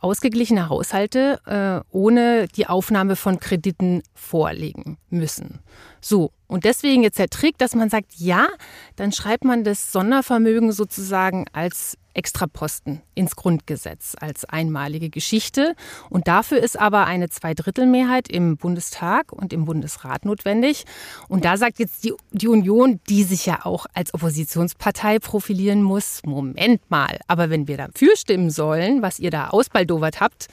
ausgeglichene 0.00 0.68
Haushalte 0.68 1.40
äh, 1.46 1.80
ohne 1.90 2.46
die 2.48 2.66
Aufnahme 2.66 3.16
von 3.16 3.40
Krediten 3.40 4.02
vorlegen 4.12 4.98
müssen. 5.08 5.60
So, 6.00 6.32
und 6.46 6.64
deswegen 6.64 7.02
jetzt 7.02 7.18
der 7.18 7.30
Trick, 7.30 7.56
dass 7.56 7.74
man 7.74 7.88
sagt, 7.88 8.12
ja, 8.18 8.48
dann 8.96 9.12
schreibt 9.12 9.44
man 9.44 9.64
das 9.64 9.92
Sondervermögen 9.92 10.72
sozusagen 10.72 11.46
als 11.52 11.96
Extraposten 12.14 13.02
ins 13.14 13.36
Grundgesetz 13.36 14.16
als 14.18 14.44
einmalige 14.44 15.10
Geschichte. 15.10 15.74
Und 16.10 16.28
dafür 16.28 16.62
ist 16.62 16.78
aber 16.78 17.06
eine 17.06 17.28
Zweidrittelmehrheit 17.28 18.28
im 18.28 18.56
Bundestag 18.56 19.32
und 19.32 19.52
im 19.52 19.64
Bundesrat 19.64 20.24
notwendig. 20.24 20.84
Und 21.28 21.44
da 21.44 21.56
sagt 21.56 21.78
jetzt 21.78 22.04
die, 22.04 22.14
die 22.32 22.48
Union, 22.48 23.00
die 23.08 23.24
sich 23.24 23.46
ja 23.46 23.64
auch 23.64 23.86
als 23.94 24.14
Oppositionspartei 24.14 25.18
profilieren 25.18 25.82
muss, 25.82 26.22
Moment 26.24 26.80
mal, 26.90 27.18
aber 27.26 27.50
wenn 27.50 27.68
wir 27.68 27.76
dafür 27.76 28.16
stimmen 28.16 28.50
sollen, 28.50 29.02
was 29.02 29.18
ihr 29.18 29.30
da 29.30 29.48
ausbaldowert 29.48 30.20
habt, 30.20 30.48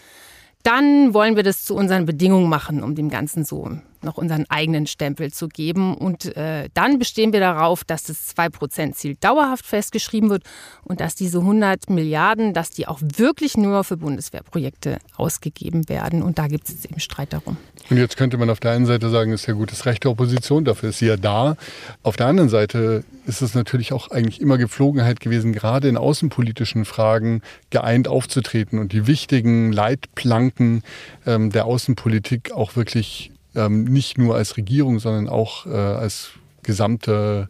dann 0.63 1.13
wollen 1.13 1.35
wir 1.35 1.43
das 1.43 1.63
zu 1.63 1.75
unseren 1.75 2.05
Bedingungen 2.05 2.49
machen, 2.49 2.83
um 2.83 2.95
dem 2.95 3.09
Ganzen 3.09 3.45
so 3.45 3.77
noch 4.03 4.17
unseren 4.17 4.45
eigenen 4.49 4.87
Stempel 4.87 5.31
zu 5.31 5.47
geben. 5.47 5.95
Und 5.95 6.35
äh, 6.35 6.69
dann 6.73 6.99
bestehen 6.99 7.33
wir 7.33 7.39
darauf, 7.39 7.83
dass 7.83 8.03
das 8.03 8.35
2%-Ziel 8.35 9.15
dauerhaft 9.19 9.65
festgeschrieben 9.65 10.29
wird 10.29 10.43
und 10.83 10.99
dass 10.99 11.15
diese 11.15 11.39
100 11.39 11.89
Milliarden, 11.89 12.53
dass 12.53 12.71
die 12.71 12.87
auch 12.87 12.99
wirklich 13.01 13.57
nur 13.57 13.83
für 13.83 13.97
Bundeswehrprojekte 13.97 14.97
ausgegeben 15.15 15.89
werden. 15.89 16.21
Und 16.21 16.39
da 16.39 16.47
gibt 16.47 16.69
es 16.69 16.85
eben 16.85 16.99
Streit 16.99 17.33
darum. 17.33 17.57
Und 17.89 17.97
jetzt 17.97 18.17
könnte 18.17 18.37
man 18.37 18.49
auf 18.49 18.59
der 18.59 18.71
einen 18.71 18.85
Seite 18.85 19.09
sagen, 19.09 19.33
ist 19.33 19.47
ja 19.47 19.53
gutes 19.53 19.85
Recht 19.85 20.03
der 20.03 20.11
Opposition, 20.11 20.65
dafür 20.65 20.89
ist 20.89 20.99
sie 20.99 21.07
ja 21.07 21.17
da. 21.17 21.57
Auf 22.03 22.15
der 22.15 22.27
anderen 22.27 22.49
Seite 22.49 23.03
ist 23.25 23.41
es 23.41 23.53
natürlich 23.53 23.93
auch 23.93 24.11
eigentlich 24.11 24.41
immer 24.41 24.57
Gepflogenheit 24.57 25.19
gewesen, 25.19 25.53
gerade 25.53 25.87
in 25.87 25.97
außenpolitischen 25.97 26.85
Fragen 26.85 27.41
geeint 27.69 28.07
aufzutreten 28.07 28.79
und 28.79 28.93
die 28.93 29.07
wichtigen 29.07 29.71
Leitplanken 29.71 30.83
ähm, 31.25 31.51
der 31.51 31.65
Außenpolitik 31.65 32.51
auch 32.51 32.75
wirklich 32.75 33.31
ähm, 33.55 33.83
nicht 33.85 34.17
nur 34.17 34.35
als 34.35 34.57
Regierung, 34.57 34.99
sondern 34.99 35.29
auch 35.29 35.65
äh, 35.65 35.69
als 35.69 36.31
gesamte 36.63 37.49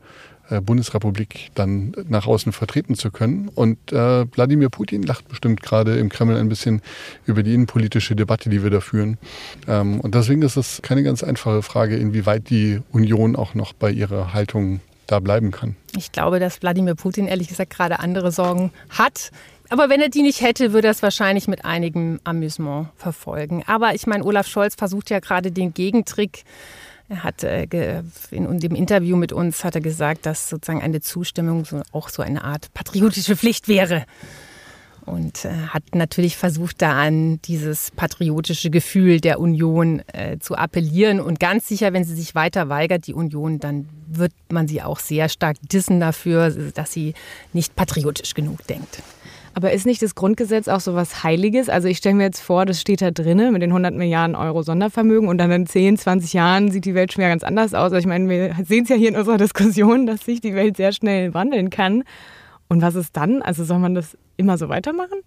äh, 0.52 0.60
Bundesrepublik 0.60 1.52
dann 1.56 1.94
nach 2.10 2.28
außen 2.28 2.52
vertreten 2.52 2.96
zu 2.96 3.10
können. 3.10 3.48
Und 3.48 3.94
äh, 3.94 4.26
Wladimir 4.36 4.70
Putin 4.70 5.02
lacht 5.04 5.28
bestimmt 5.30 5.62
gerade 5.62 5.98
im 5.98 6.10
Kreml 6.10 6.36
ein 6.36 6.50
bisschen 6.50 6.82
über 7.26 7.42
die 7.42 7.54
innenpolitische 7.54 8.16
Debatte, 8.16 8.50
die 8.50 8.62
wir 8.62 8.70
da 8.70 8.82
führen. 8.82 9.18
Ähm, 9.68 10.02
und 10.02 10.14
deswegen 10.14 10.42
ist 10.42 10.58
es 10.58 10.82
keine 10.82 11.04
ganz 11.04 11.24
einfache 11.24 11.62
Frage, 11.62 11.96
inwieweit 11.96 12.50
die 12.50 12.82
Union 12.92 13.36
auch 13.36 13.56
noch 13.56 13.74
bei 13.74 13.92
ihrer 13.92 14.34
Haltung 14.34 14.82
da 15.08 15.20
bleiben 15.20 15.52
kann. 15.52 15.76
Ich 15.98 16.12
glaube, 16.12 16.40
dass 16.40 16.62
Wladimir 16.62 16.96
Putin 16.96 17.28
ehrlich 17.28 17.48
gesagt 17.48 17.72
gerade 17.72 18.00
andere 18.00 18.32
Sorgen 18.32 18.72
hat. 18.90 19.32
Aber 19.72 19.88
wenn 19.88 20.02
er 20.02 20.10
die 20.10 20.22
nicht 20.22 20.42
hätte, 20.42 20.74
würde 20.74 20.90
er 20.90 20.92
es 20.92 21.02
wahrscheinlich 21.02 21.48
mit 21.48 21.64
einigem 21.64 22.20
Amüsement 22.26 22.90
verfolgen. 22.98 23.64
Aber 23.68 23.96
ich 23.96 24.06
meine, 24.06 24.26
Olaf 24.26 24.46
Scholz 24.46 24.76
versucht 24.76 25.10
ja 25.10 25.20
gerade 25.20 25.50
den 25.50 25.74
Gegentrick. 25.74 26.44
Er 27.08 27.24
hat 27.24 27.44
äh, 27.46 28.04
in 28.32 28.60
dem 28.60 28.76
Interview 28.76 29.16
mit 29.16 29.32
uns 29.32 29.64
hat 29.64 29.76
er 29.76 29.82
gesagt, 29.82 30.26
dass 30.26 30.50
sozusagen 30.50 30.82
eine 30.82 31.00
Zustimmung 31.00 31.66
auch 31.94 32.10
so 32.10 32.22
eine 32.22 32.44
Art 32.44 32.74
patriotische 32.74 33.38
Pflicht 33.38 33.70
wäre. 33.70 34.04
Und 35.06 35.46
äh, 35.46 35.52
hat 35.70 35.84
natürlich 35.96 36.36
versucht, 36.36 36.82
da 36.82 36.92
an 37.02 37.42
dieses 37.44 37.92
patriotische 37.92 38.72
Gefühl 38.72 39.22
der 39.22 39.40
Union 39.40 40.02
äh, 40.12 40.38
zu 40.40 40.56
appellieren. 40.56 41.22
Und 41.22 41.40
ganz 41.40 41.70
sicher, 41.70 41.94
wenn 41.94 42.04
sie 42.04 42.16
sich 42.16 42.36
weiter 42.36 42.68
weigert, 42.68 43.08
die 43.08 43.14
Union, 43.14 43.60
dann 43.60 43.88
wird 44.10 44.34
man 44.50 44.68
sie 44.68 44.82
auch 44.82 45.00
sehr 45.00 45.30
stark 45.30 45.56
dissen 45.72 46.02
dafür, 46.02 46.50
dass 46.74 46.92
sie 46.92 47.14
nicht 47.54 47.74
patriotisch 47.78 48.34
genug 48.34 48.68
denkt. 48.68 49.02
Aber 49.54 49.74
ist 49.74 49.86
nicht 49.86 50.02
das 50.02 50.16
Grundgesetz 50.16 50.68
auch 50.68 50.80
so 50.80 50.96
was 50.96 51.24
Heiliges? 51.24 51.68
Also 51.68 51.88
ich 51.88 51.98
stelle 51.98 52.16
mir 52.16 52.24
jetzt 52.24 52.42
vor, 52.42 52.66
das 52.66 52.80
steht 52.80 53.02
da 53.02 53.12
drinnen 53.12 53.52
mit 53.52 53.62
den 53.62 53.72
100 53.72 53.94
Milliarden 53.94 54.36
Euro 54.36 54.64
Sondervermögen 54.64 55.28
und 55.28 55.38
dann 55.38 55.52
in 55.52 55.68
10, 55.68 55.98
20 55.98 56.34
Jahren 56.34 56.72
sieht 56.72 56.86
die 56.86 56.96
Welt 56.96 57.12
schon 57.12 57.22
wieder 57.22 57.30
ganz 57.30 57.44
anders 57.44 57.74
aus. 57.74 57.92
Also 57.92 57.98
ich 57.98 58.06
meine, 58.06 58.30
wir 58.30 58.56
sehen 58.66 58.84
es 58.84 58.90
ja 58.90 58.96
hier 58.96 59.10
in 59.10 59.18
unserer 59.18 59.38
Diskussion, 59.38 60.06
dass 60.08 60.22
sich 60.22 60.40
die 60.40 60.56
Welt 60.56 60.78
sehr 60.78 60.94
schnell 60.94 61.34
wandeln 61.34 61.70
kann. 61.70 62.04
Und 62.70 62.82
was 62.82 62.96
ist 62.96 63.18
dann? 63.18 63.42
Also 63.42 63.66
soll 63.66 63.80
man 63.80 63.94
das 63.94 64.18
immer 64.38 64.58
so 64.58 64.70
weitermachen? 64.70 65.20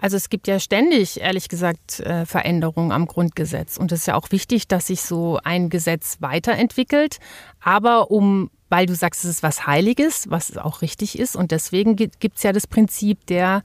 Also 0.00 0.16
es 0.16 0.30
gibt 0.30 0.48
ja 0.48 0.58
ständig, 0.58 1.20
ehrlich 1.20 1.48
gesagt, 1.48 2.00
äh, 2.00 2.24
Veränderungen 2.24 2.90
am 2.90 3.06
Grundgesetz. 3.06 3.76
Und 3.76 3.92
es 3.92 4.00
ist 4.00 4.06
ja 4.06 4.14
auch 4.14 4.30
wichtig, 4.30 4.66
dass 4.66 4.86
sich 4.86 5.02
so 5.02 5.38
ein 5.44 5.68
Gesetz 5.68 6.16
weiterentwickelt. 6.20 7.18
Aber 7.60 8.10
um 8.10 8.50
weil 8.70 8.86
du 8.86 8.94
sagst, 8.94 9.24
es 9.24 9.30
ist 9.30 9.42
was 9.42 9.66
Heiliges, 9.66 10.30
was 10.30 10.56
auch 10.56 10.80
richtig 10.80 11.18
ist. 11.18 11.36
Und 11.36 11.50
deswegen 11.50 11.96
gibt 11.96 12.36
es 12.36 12.42
ja 12.42 12.52
das 12.52 12.66
Prinzip 12.66 13.26
der 13.26 13.62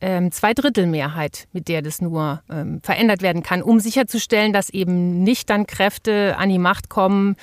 ähm, 0.00 0.30
Zweidrittelmehrheit, 0.30 1.48
mit 1.52 1.68
der 1.68 1.80
das 1.80 2.00
nur 2.00 2.42
ähm, 2.50 2.80
verändert 2.82 3.22
werden 3.22 3.42
kann, 3.42 3.62
um 3.62 3.80
sicherzustellen, 3.80 4.52
dass 4.52 4.68
eben 4.68 5.22
nicht 5.22 5.48
dann 5.48 5.66
Kräfte 5.66 6.36
an 6.36 6.48
die 6.48 6.58
Macht 6.58 6.88
kommen, 6.88 7.36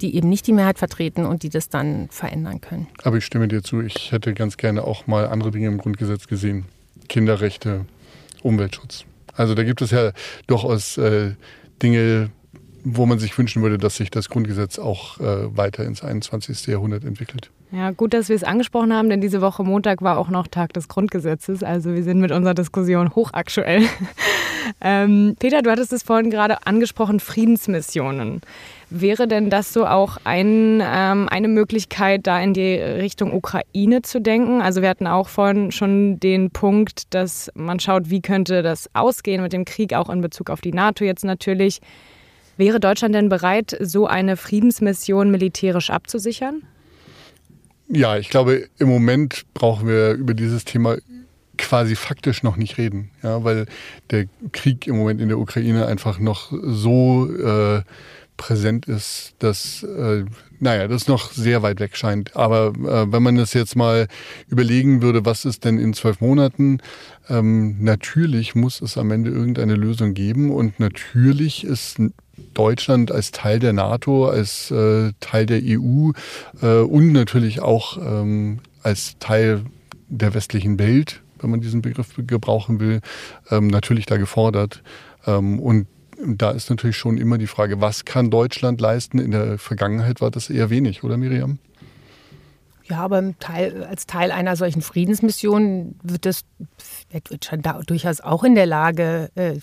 die 0.00 0.14
eben 0.14 0.28
nicht 0.28 0.46
die 0.46 0.52
Mehrheit 0.52 0.78
vertreten 0.78 1.26
und 1.26 1.42
die 1.42 1.48
das 1.48 1.68
dann 1.68 2.08
verändern 2.10 2.60
können. 2.60 2.86
Aber 3.02 3.16
ich 3.16 3.24
stimme 3.24 3.48
dir 3.48 3.62
zu, 3.62 3.80
ich 3.80 4.12
hätte 4.12 4.34
ganz 4.34 4.56
gerne 4.56 4.84
auch 4.84 5.06
mal 5.06 5.26
andere 5.28 5.50
Dinge 5.50 5.66
im 5.68 5.78
Grundgesetz 5.78 6.26
gesehen. 6.26 6.66
Kinderrechte, 7.08 7.86
Umweltschutz. 8.42 9.04
Also 9.34 9.54
da 9.54 9.64
gibt 9.64 9.82
es 9.82 9.90
ja 9.90 10.12
durchaus 10.46 10.96
äh, 10.98 11.34
Dinge, 11.82 12.30
wo 12.88 13.04
man 13.04 13.18
sich 13.18 13.36
wünschen 13.36 13.62
würde, 13.62 13.78
dass 13.78 13.96
sich 13.96 14.10
das 14.10 14.28
Grundgesetz 14.28 14.78
auch 14.78 15.18
äh, 15.18 15.56
weiter 15.56 15.84
ins 15.84 16.04
21. 16.04 16.68
Jahrhundert 16.68 17.04
entwickelt. 17.04 17.50
Ja, 17.72 17.90
gut, 17.90 18.14
dass 18.14 18.28
wir 18.28 18.36
es 18.36 18.44
angesprochen 18.44 18.94
haben, 18.94 19.10
denn 19.10 19.20
diese 19.20 19.40
Woche 19.40 19.64
Montag 19.64 20.02
war 20.02 20.18
auch 20.18 20.28
noch 20.28 20.46
Tag 20.46 20.72
des 20.72 20.86
Grundgesetzes. 20.86 21.64
Also 21.64 21.94
wir 21.94 22.04
sind 22.04 22.20
mit 22.20 22.30
unserer 22.30 22.54
Diskussion 22.54 23.12
hochaktuell. 23.16 23.82
ähm, 24.80 25.34
Peter, 25.40 25.62
du 25.62 25.70
hattest 25.72 25.92
es 25.92 26.04
vorhin 26.04 26.30
gerade 26.30 26.64
angesprochen, 26.64 27.18
Friedensmissionen. 27.18 28.40
Wäre 28.88 29.26
denn 29.26 29.50
das 29.50 29.72
so 29.72 29.84
auch 29.84 30.18
ein, 30.22 30.80
ähm, 30.80 31.28
eine 31.28 31.48
Möglichkeit, 31.48 32.28
da 32.28 32.40
in 32.40 32.54
die 32.54 32.74
Richtung 32.76 33.34
Ukraine 33.34 34.02
zu 34.02 34.20
denken? 34.20 34.62
Also 34.62 34.80
wir 34.80 34.88
hatten 34.88 35.08
auch 35.08 35.28
vorhin 35.28 35.72
schon 35.72 36.20
den 36.20 36.52
Punkt, 36.52 37.12
dass 37.14 37.50
man 37.56 37.80
schaut, 37.80 38.10
wie 38.10 38.22
könnte 38.22 38.62
das 38.62 38.88
ausgehen 38.94 39.42
mit 39.42 39.52
dem 39.52 39.64
Krieg, 39.64 39.92
auch 39.92 40.08
in 40.08 40.20
Bezug 40.20 40.50
auf 40.50 40.60
die 40.60 40.72
NATO 40.72 41.04
jetzt 41.04 41.24
natürlich. 41.24 41.80
Wäre 42.56 42.80
Deutschland 42.80 43.14
denn 43.14 43.28
bereit, 43.28 43.76
so 43.80 44.06
eine 44.06 44.36
Friedensmission 44.36 45.30
militärisch 45.30 45.90
abzusichern? 45.90 46.62
Ja, 47.88 48.16
ich 48.16 48.30
glaube, 48.30 48.68
im 48.78 48.88
Moment 48.88 49.44
brauchen 49.54 49.86
wir 49.86 50.12
über 50.12 50.34
dieses 50.34 50.64
Thema 50.64 50.96
quasi 51.58 51.96
faktisch 51.96 52.42
noch 52.42 52.56
nicht 52.56 52.78
reden, 52.78 53.10
ja, 53.22 53.44
weil 53.44 53.66
der 54.10 54.26
Krieg 54.52 54.86
im 54.86 54.96
Moment 54.96 55.20
in 55.20 55.28
der 55.28 55.38
Ukraine 55.38 55.86
einfach 55.86 56.18
noch 56.18 56.52
so 56.62 57.30
äh, 57.32 57.82
präsent 58.36 58.86
ist, 58.86 59.34
dass, 59.38 59.82
äh, 59.82 60.24
naja, 60.60 60.88
das 60.88 61.08
noch 61.08 61.32
sehr 61.32 61.62
weit 61.62 61.80
weg 61.80 61.96
scheint. 61.96 62.36
Aber 62.36 62.72
äh, 62.76 63.10
wenn 63.10 63.22
man 63.22 63.36
das 63.36 63.54
jetzt 63.54 63.76
mal 63.76 64.08
überlegen 64.48 65.02
würde, 65.02 65.24
was 65.24 65.44
ist 65.44 65.64
denn 65.64 65.78
in 65.78 65.94
zwölf 65.94 66.20
Monaten, 66.20 66.78
ähm, 67.28 67.82
natürlich 67.82 68.54
muss 68.54 68.80
es 68.82 68.98
am 68.98 69.10
Ende 69.10 69.30
irgendeine 69.30 69.74
Lösung 69.74 70.14
geben 70.14 70.50
und 70.50 70.78
natürlich 70.78 71.64
ist 71.64 71.98
Deutschland 72.54 73.12
als 73.12 73.32
Teil 73.32 73.58
der 73.58 73.72
NATO, 73.72 74.28
als 74.28 74.70
äh, 74.70 75.12
Teil 75.20 75.46
der 75.46 75.60
EU 75.62 76.10
äh, 76.62 76.80
und 76.80 77.12
natürlich 77.12 77.60
auch 77.60 77.98
ähm, 77.98 78.60
als 78.82 79.18
Teil 79.18 79.64
der 80.08 80.34
westlichen 80.34 80.78
Welt, 80.78 81.22
wenn 81.40 81.50
man 81.50 81.60
diesen 81.60 81.82
Begriff 81.82 82.14
gebrauchen 82.16 82.80
will, 82.80 83.00
ähm, 83.50 83.68
natürlich 83.68 84.06
da 84.06 84.16
gefordert. 84.16 84.82
Ähm, 85.26 85.58
und 85.58 85.86
da 86.24 86.50
ist 86.50 86.70
natürlich 86.70 86.96
schon 86.96 87.18
immer 87.18 87.38
die 87.38 87.46
Frage, 87.46 87.80
was 87.80 88.04
kann 88.04 88.30
Deutschland 88.30 88.80
leisten? 88.80 89.18
In 89.18 89.32
der 89.32 89.58
Vergangenheit 89.58 90.20
war 90.20 90.30
das 90.30 90.48
eher 90.48 90.70
wenig, 90.70 91.04
oder 91.04 91.16
Miriam? 91.16 91.58
Ja, 92.88 92.98
aber 92.98 93.34
Teil, 93.40 93.84
als 93.84 94.06
Teil 94.06 94.30
einer 94.30 94.54
solchen 94.56 94.80
Friedensmission 94.80 95.96
wird 96.02 96.24
das 96.24 96.44
Deutschland 97.28 97.66
da 97.66 97.80
durchaus 97.84 98.20
auch 98.20 98.44
in 98.44 98.54
der 98.54 98.66
Lage, 98.66 99.30
äh, 99.34 99.58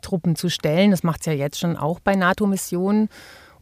Truppen 0.00 0.36
zu 0.36 0.48
stellen. 0.48 0.90
Das 0.90 1.02
macht 1.02 1.20
es 1.20 1.26
ja 1.26 1.32
jetzt 1.32 1.58
schon 1.58 1.76
auch 1.76 2.00
bei 2.00 2.14
NATO-Missionen. 2.14 3.08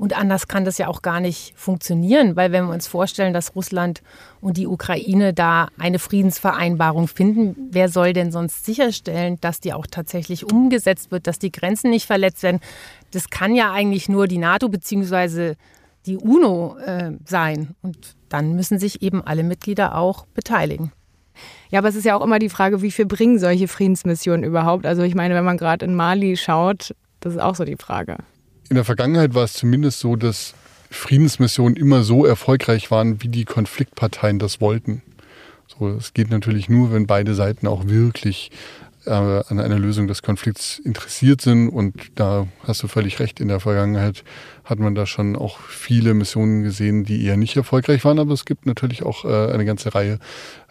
Und 0.01 0.17
anders 0.17 0.49
kann 0.49 0.65
das 0.65 0.79
ja 0.79 0.89
auch 0.89 1.03
gar 1.03 1.21
nicht 1.21 1.53
funktionieren, 1.57 2.35
weil 2.35 2.53
wenn 2.53 2.65
wir 2.65 2.73
uns 2.73 2.87
vorstellen, 2.87 3.35
dass 3.35 3.55
Russland 3.55 4.01
und 4.41 4.57
die 4.57 4.67
Ukraine 4.67 5.35
da 5.35 5.69
eine 5.79 5.99
Friedensvereinbarung 5.99 7.07
finden, 7.07 7.69
wer 7.71 7.91
soll 7.91 8.15
denn 8.15 8.33
sonst 8.33 8.65
sicherstellen, 8.65 9.37
dass 9.43 9.61
die 9.61 9.75
auch 9.75 9.87
tatsächlich 9.87 10.51
umgesetzt 10.51 11.11
wird, 11.11 11.27
dass 11.27 11.39
die 11.39 11.53
Grenzen 11.53 11.91
nicht 11.91 12.07
verletzt 12.07 12.43
werden? 12.43 12.61
Das 13.11 13.29
kann 13.29 13.55
ja 13.55 13.73
eigentlich 13.73 14.09
nur 14.09 14.27
die 14.27 14.39
NATO 14.39 14.71
bzw. 14.71 15.57
die 16.07 16.17
UNO 16.17 16.79
äh, 16.79 17.13
sein. 17.27 17.75
Und 17.83 18.17
dann 18.31 18.57
müssen 18.57 18.79
sich 18.79 19.03
eben 19.03 19.23
alle 19.23 19.43
Mitglieder 19.43 19.97
auch 19.97 20.25
beteiligen. 20.33 20.93
Ja, 21.71 21.79
aber 21.79 21.89
es 21.89 21.95
ist 21.95 22.05
ja 22.05 22.17
auch 22.17 22.25
immer 22.25 22.39
die 22.39 22.49
Frage, 22.49 22.83
wie 22.83 22.91
viel 22.91 23.07
bringen 23.07 23.39
solche 23.39 23.69
Friedensmissionen 23.69 24.43
überhaupt? 24.43 24.87
Also 24.87 25.03
ich 25.03 25.15
meine, 25.15 25.35
wenn 25.35 25.45
man 25.45 25.57
gerade 25.57 25.85
in 25.85 25.95
Mali 25.95 26.37
schaut, 26.37 26.95
das 27.21 27.35
ist 27.35 27.41
auch 27.41 27.55
so 27.55 27.65
die 27.65 27.77
Frage. 27.77 28.19
In 28.69 28.77
der 28.77 28.85
Vergangenheit 28.85 29.35
war 29.35 29.45
es 29.45 29.53
zumindest 29.53 30.01
so, 30.01 30.17
dass 30.17 30.55
Friedensmissionen 30.91 31.77
immer 31.77 32.03
so 32.03 32.25
erfolgreich 32.25 32.91
waren, 32.91 33.23
wie 33.23 33.29
die 33.29 33.45
Konfliktparteien 33.45 34.39
das 34.39 34.61
wollten. 34.61 35.03
So, 35.67 35.89
es 35.89 36.15
geht 36.15 36.31
natürlich 36.31 36.69
nur, 36.69 36.93
wenn 36.93 37.07
beide 37.07 37.35
Seiten 37.35 37.69
auch 37.69 37.87
wirklich 37.87 38.51
äh, 39.07 39.11
an 39.11 39.59
einer 39.59 39.79
Lösung 39.79 40.07
des 40.07 40.23
Konflikts 40.23 40.79
interessiert 40.79 41.41
sind. 41.41 41.69
Und 41.69 41.95
da 42.15 42.47
hast 42.67 42.83
du 42.83 42.89
völlig 42.89 43.21
recht. 43.21 43.41
In 43.41 43.49
der 43.49 43.61
Vergangenheit 43.61 44.25
hat 44.65 44.79
man 44.79 44.95
da 44.95 45.07
schon 45.07 45.37
auch 45.37 45.59
viele 45.61 46.15
Missionen 46.15 46.63
gesehen, 46.63 47.05
die 47.05 47.25
eher 47.25 47.37
nicht 47.37 47.57
erfolgreich 47.57 48.05
waren. 48.05 48.19
Aber 48.19 48.33
es 48.33 48.45
gibt 48.45 48.67
natürlich 48.67 49.03
auch 49.03 49.25
äh, 49.25 49.53
eine 49.53 49.65
ganze 49.65 49.95
Reihe 49.95 50.19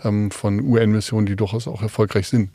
ähm, 0.04 0.32
von 0.32 0.60
UN-Missionen, 0.60 1.26
die 1.26 1.36
durchaus 1.36 1.68
auch 1.68 1.82
erfolgreich 1.82 2.28
sind. 2.28 2.50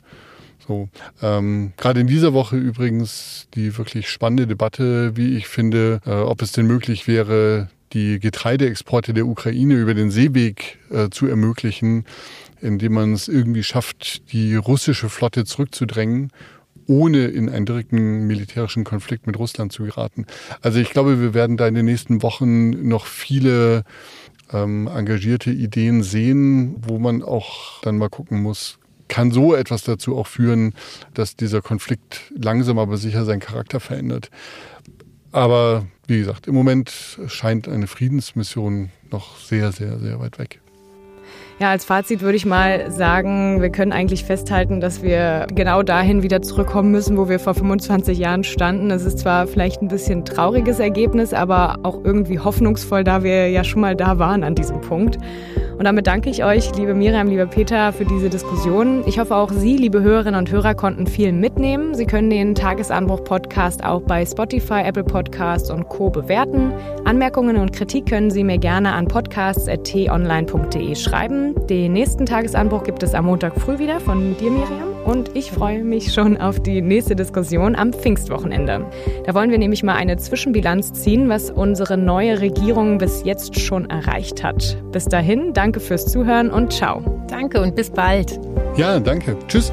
So, 0.67 0.89
ähm, 1.21 1.73
gerade 1.77 1.99
in 1.99 2.07
dieser 2.07 2.33
Woche 2.33 2.57
übrigens 2.57 3.47
die 3.53 3.77
wirklich 3.77 4.09
spannende 4.09 4.47
Debatte, 4.47 5.15
wie 5.15 5.37
ich 5.37 5.47
finde, 5.47 6.01
äh, 6.05 6.11
ob 6.11 6.41
es 6.41 6.53
denn 6.53 6.65
möglich 6.65 7.07
wäre, 7.07 7.69
die 7.93 8.19
Getreideexporte 8.19 9.13
der 9.13 9.27
Ukraine 9.27 9.75
über 9.75 9.93
den 9.93 10.11
Seeweg 10.11 10.79
äh, 10.89 11.09
zu 11.09 11.27
ermöglichen, 11.27 12.05
indem 12.61 12.93
man 12.93 13.13
es 13.13 13.27
irgendwie 13.27 13.63
schafft, 13.63 14.31
die 14.31 14.55
russische 14.55 15.09
Flotte 15.09 15.45
zurückzudrängen 15.45 16.31
ohne 16.87 17.25
in 17.25 17.49
einen 17.49 17.65
direkten 17.65 18.27
militärischen 18.27 18.83
Konflikt 18.83 19.27
mit 19.27 19.39
Russland 19.39 19.71
zu 19.71 19.83
geraten. 19.83 20.25
Also 20.61 20.79
ich 20.79 20.91
glaube, 20.91 21.19
wir 21.19 21.33
werden 21.33 21.57
da 21.57 21.67
in 21.67 21.73
den 21.73 21.85
nächsten 21.85 22.21
Wochen 22.21 22.87
noch 22.87 23.05
viele 23.05 23.83
ähm, 24.53 24.87
engagierte 24.87 25.51
Ideen 25.51 26.03
sehen, 26.03 26.75
wo 26.81 26.99
man 26.99 27.23
auch 27.23 27.81
dann 27.81 27.97
mal 27.97 28.09
gucken 28.09 28.41
muss, 28.41 28.77
kann 29.07 29.31
so 29.31 29.53
etwas 29.53 29.83
dazu 29.83 30.17
auch 30.17 30.27
führen, 30.27 30.73
dass 31.13 31.35
dieser 31.35 31.61
Konflikt 31.61 32.31
langsam 32.35 32.79
aber 32.79 32.97
sicher 32.97 33.25
seinen 33.25 33.39
Charakter 33.39 33.79
verändert. 33.79 34.29
Aber 35.31 35.85
wie 36.07 36.19
gesagt, 36.19 36.47
im 36.47 36.55
Moment 36.55 37.19
scheint 37.27 37.67
eine 37.67 37.87
Friedensmission 37.87 38.91
noch 39.11 39.37
sehr, 39.39 39.71
sehr, 39.71 39.99
sehr 39.99 40.19
weit 40.19 40.39
weg. 40.39 40.61
Ja, 41.57 41.69
als 41.69 41.85
Fazit 41.85 42.19
würde 42.21 42.35
ich 42.35 42.45
mal 42.45 42.91
sagen, 42.91 43.61
wir 43.61 43.69
können 43.69 43.93
eigentlich 43.93 44.25
festhalten, 44.25 44.81
dass 44.81 45.01
wir 45.01 45.47
genau 45.55 45.83
dahin 45.83 46.21
wieder 46.21 46.41
zurückkommen 46.41 46.91
müssen, 46.91 47.17
wo 47.17 47.29
wir 47.29 47.39
vor 47.39 47.53
25 47.53 48.17
Jahren 48.17 48.43
standen. 48.43 48.91
Es 48.91 49.05
ist 49.05 49.19
zwar 49.19 49.47
vielleicht 49.47 49.81
ein 49.81 49.87
bisschen 49.87 50.25
trauriges 50.25 50.79
Ergebnis, 50.79 51.33
aber 51.33 51.77
auch 51.83 52.03
irgendwie 52.03 52.39
hoffnungsvoll, 52.39 53.05
da 53.05 53.23
wir 53.23 53.49
ja 53.49 53.63
schon 53.63 53.79
mal 53.79 53.95
da 53.95 54.19
waren 54.19 54.43
an 54.43 54.55
diesem 54.55 54.81
Punkt. 54.81 55.17
Und 55.77 55.85
damit 55.85 56.07
danke 56.07 56.29
ich 56.29 56.43
euch, 56.43 56.73
liebe 56.75 56.93
Miriam, 56.93 57.27
lieber 57.27 57.45
Peter, 57.45 57.91
für 57.91 58.05
diese 58.05 58.29
Diskussion. 58.29 59.03
Ich 59.05 59.19
hoffe, 59.19 59.35
auch 59.35 59.51
Sie, 59.51 59.75
liebe 59.77 60.01
Hörerinnen 60.01 60.39
und 60.39 60.51
Hörer, 60.51 60.73
konnten 60.73 61.05
viel 61.07 61.33
mitnehmen. 61.33 61.95
Sie 61.95 62.05
können 62.05 62.29
den 62.29 62.55
Tagesanbruch-Podcast 62.55 63.83
auch 63.83 64.01
bei 64.01 64.25
Spotify, 64.25 64.81
Apple 64.85 65.03
Podcasts 65.03 65.69
und 65.69 65.89
Co. 65.89 66.09
bewerten. 66.09 66.71
Anmerkungen 67.03 67.57
und 67.57 67.73
Kritik 67.73 68.05
können 68.05 68.31
Sie 68.31 68.43
mir 68.43 68.57
gerne 68.57 68.93
an 68.93 69.07
podcasts.tonline.de 69.07 70.95
schreiben. 70.95 71.55
Den 71.67 71.93
nächsten 71.93 72.25
Tagesanbruch 72.25 72.83
gibt 72.83 73.03
es 73.03 73.13
am 73.13 73.25
Montag 73.25 73.59
früh 73.59 73.77
wieder 73.79 73.99
von 73.99 74.37
dir, 74.37 74.51
Miriam 74.51 74.94
und 75.05 75.35
ich 75.35 75.51
freue 75.51 75.83
mich 75.83 76.13
schon 76.13 76.37
auf 76.37 76.59
die 76.59 76.81
nächste 76.81 77.15
Diskussion 77.15 77.75
am 77.75 77.93
Pfingstwochenende. 77.93 78.85
Da 79.25 79.33
wollen 79.33 79.51
wir 79.51 79.57
nämlich 79.57 79.83
mal 79.83 79.95
eine 79.95 80.17
Zwischenbilanz 80.17 80.93
ziehen, 80.93 81.29
was 81.29 81.51
unsere 81.51 81.97
neue 81.97 82.41
Regierung 82.41 82.97
bis 82.97 83.23
jetzt 83.23 83.59
schon 83.59 83.89
erreicht 83.89 84.43
hat. 84.43 84.77
Bis 84.91 85.05
dahin, 85.05 85.53
danke 85.53 85.79
fürs 85.79 86.07
Zuhören 86.07 86.49
und 86.49 86.73
ciao. 86.73 87.03
Danke 87.27 87.61
und 87.61 87.75
bis 87.75 87.89
bald. 87.89 88.39
Ja, 88.77 88.99
danke. 88.99 89.37
Tschüss. 89.47 89.71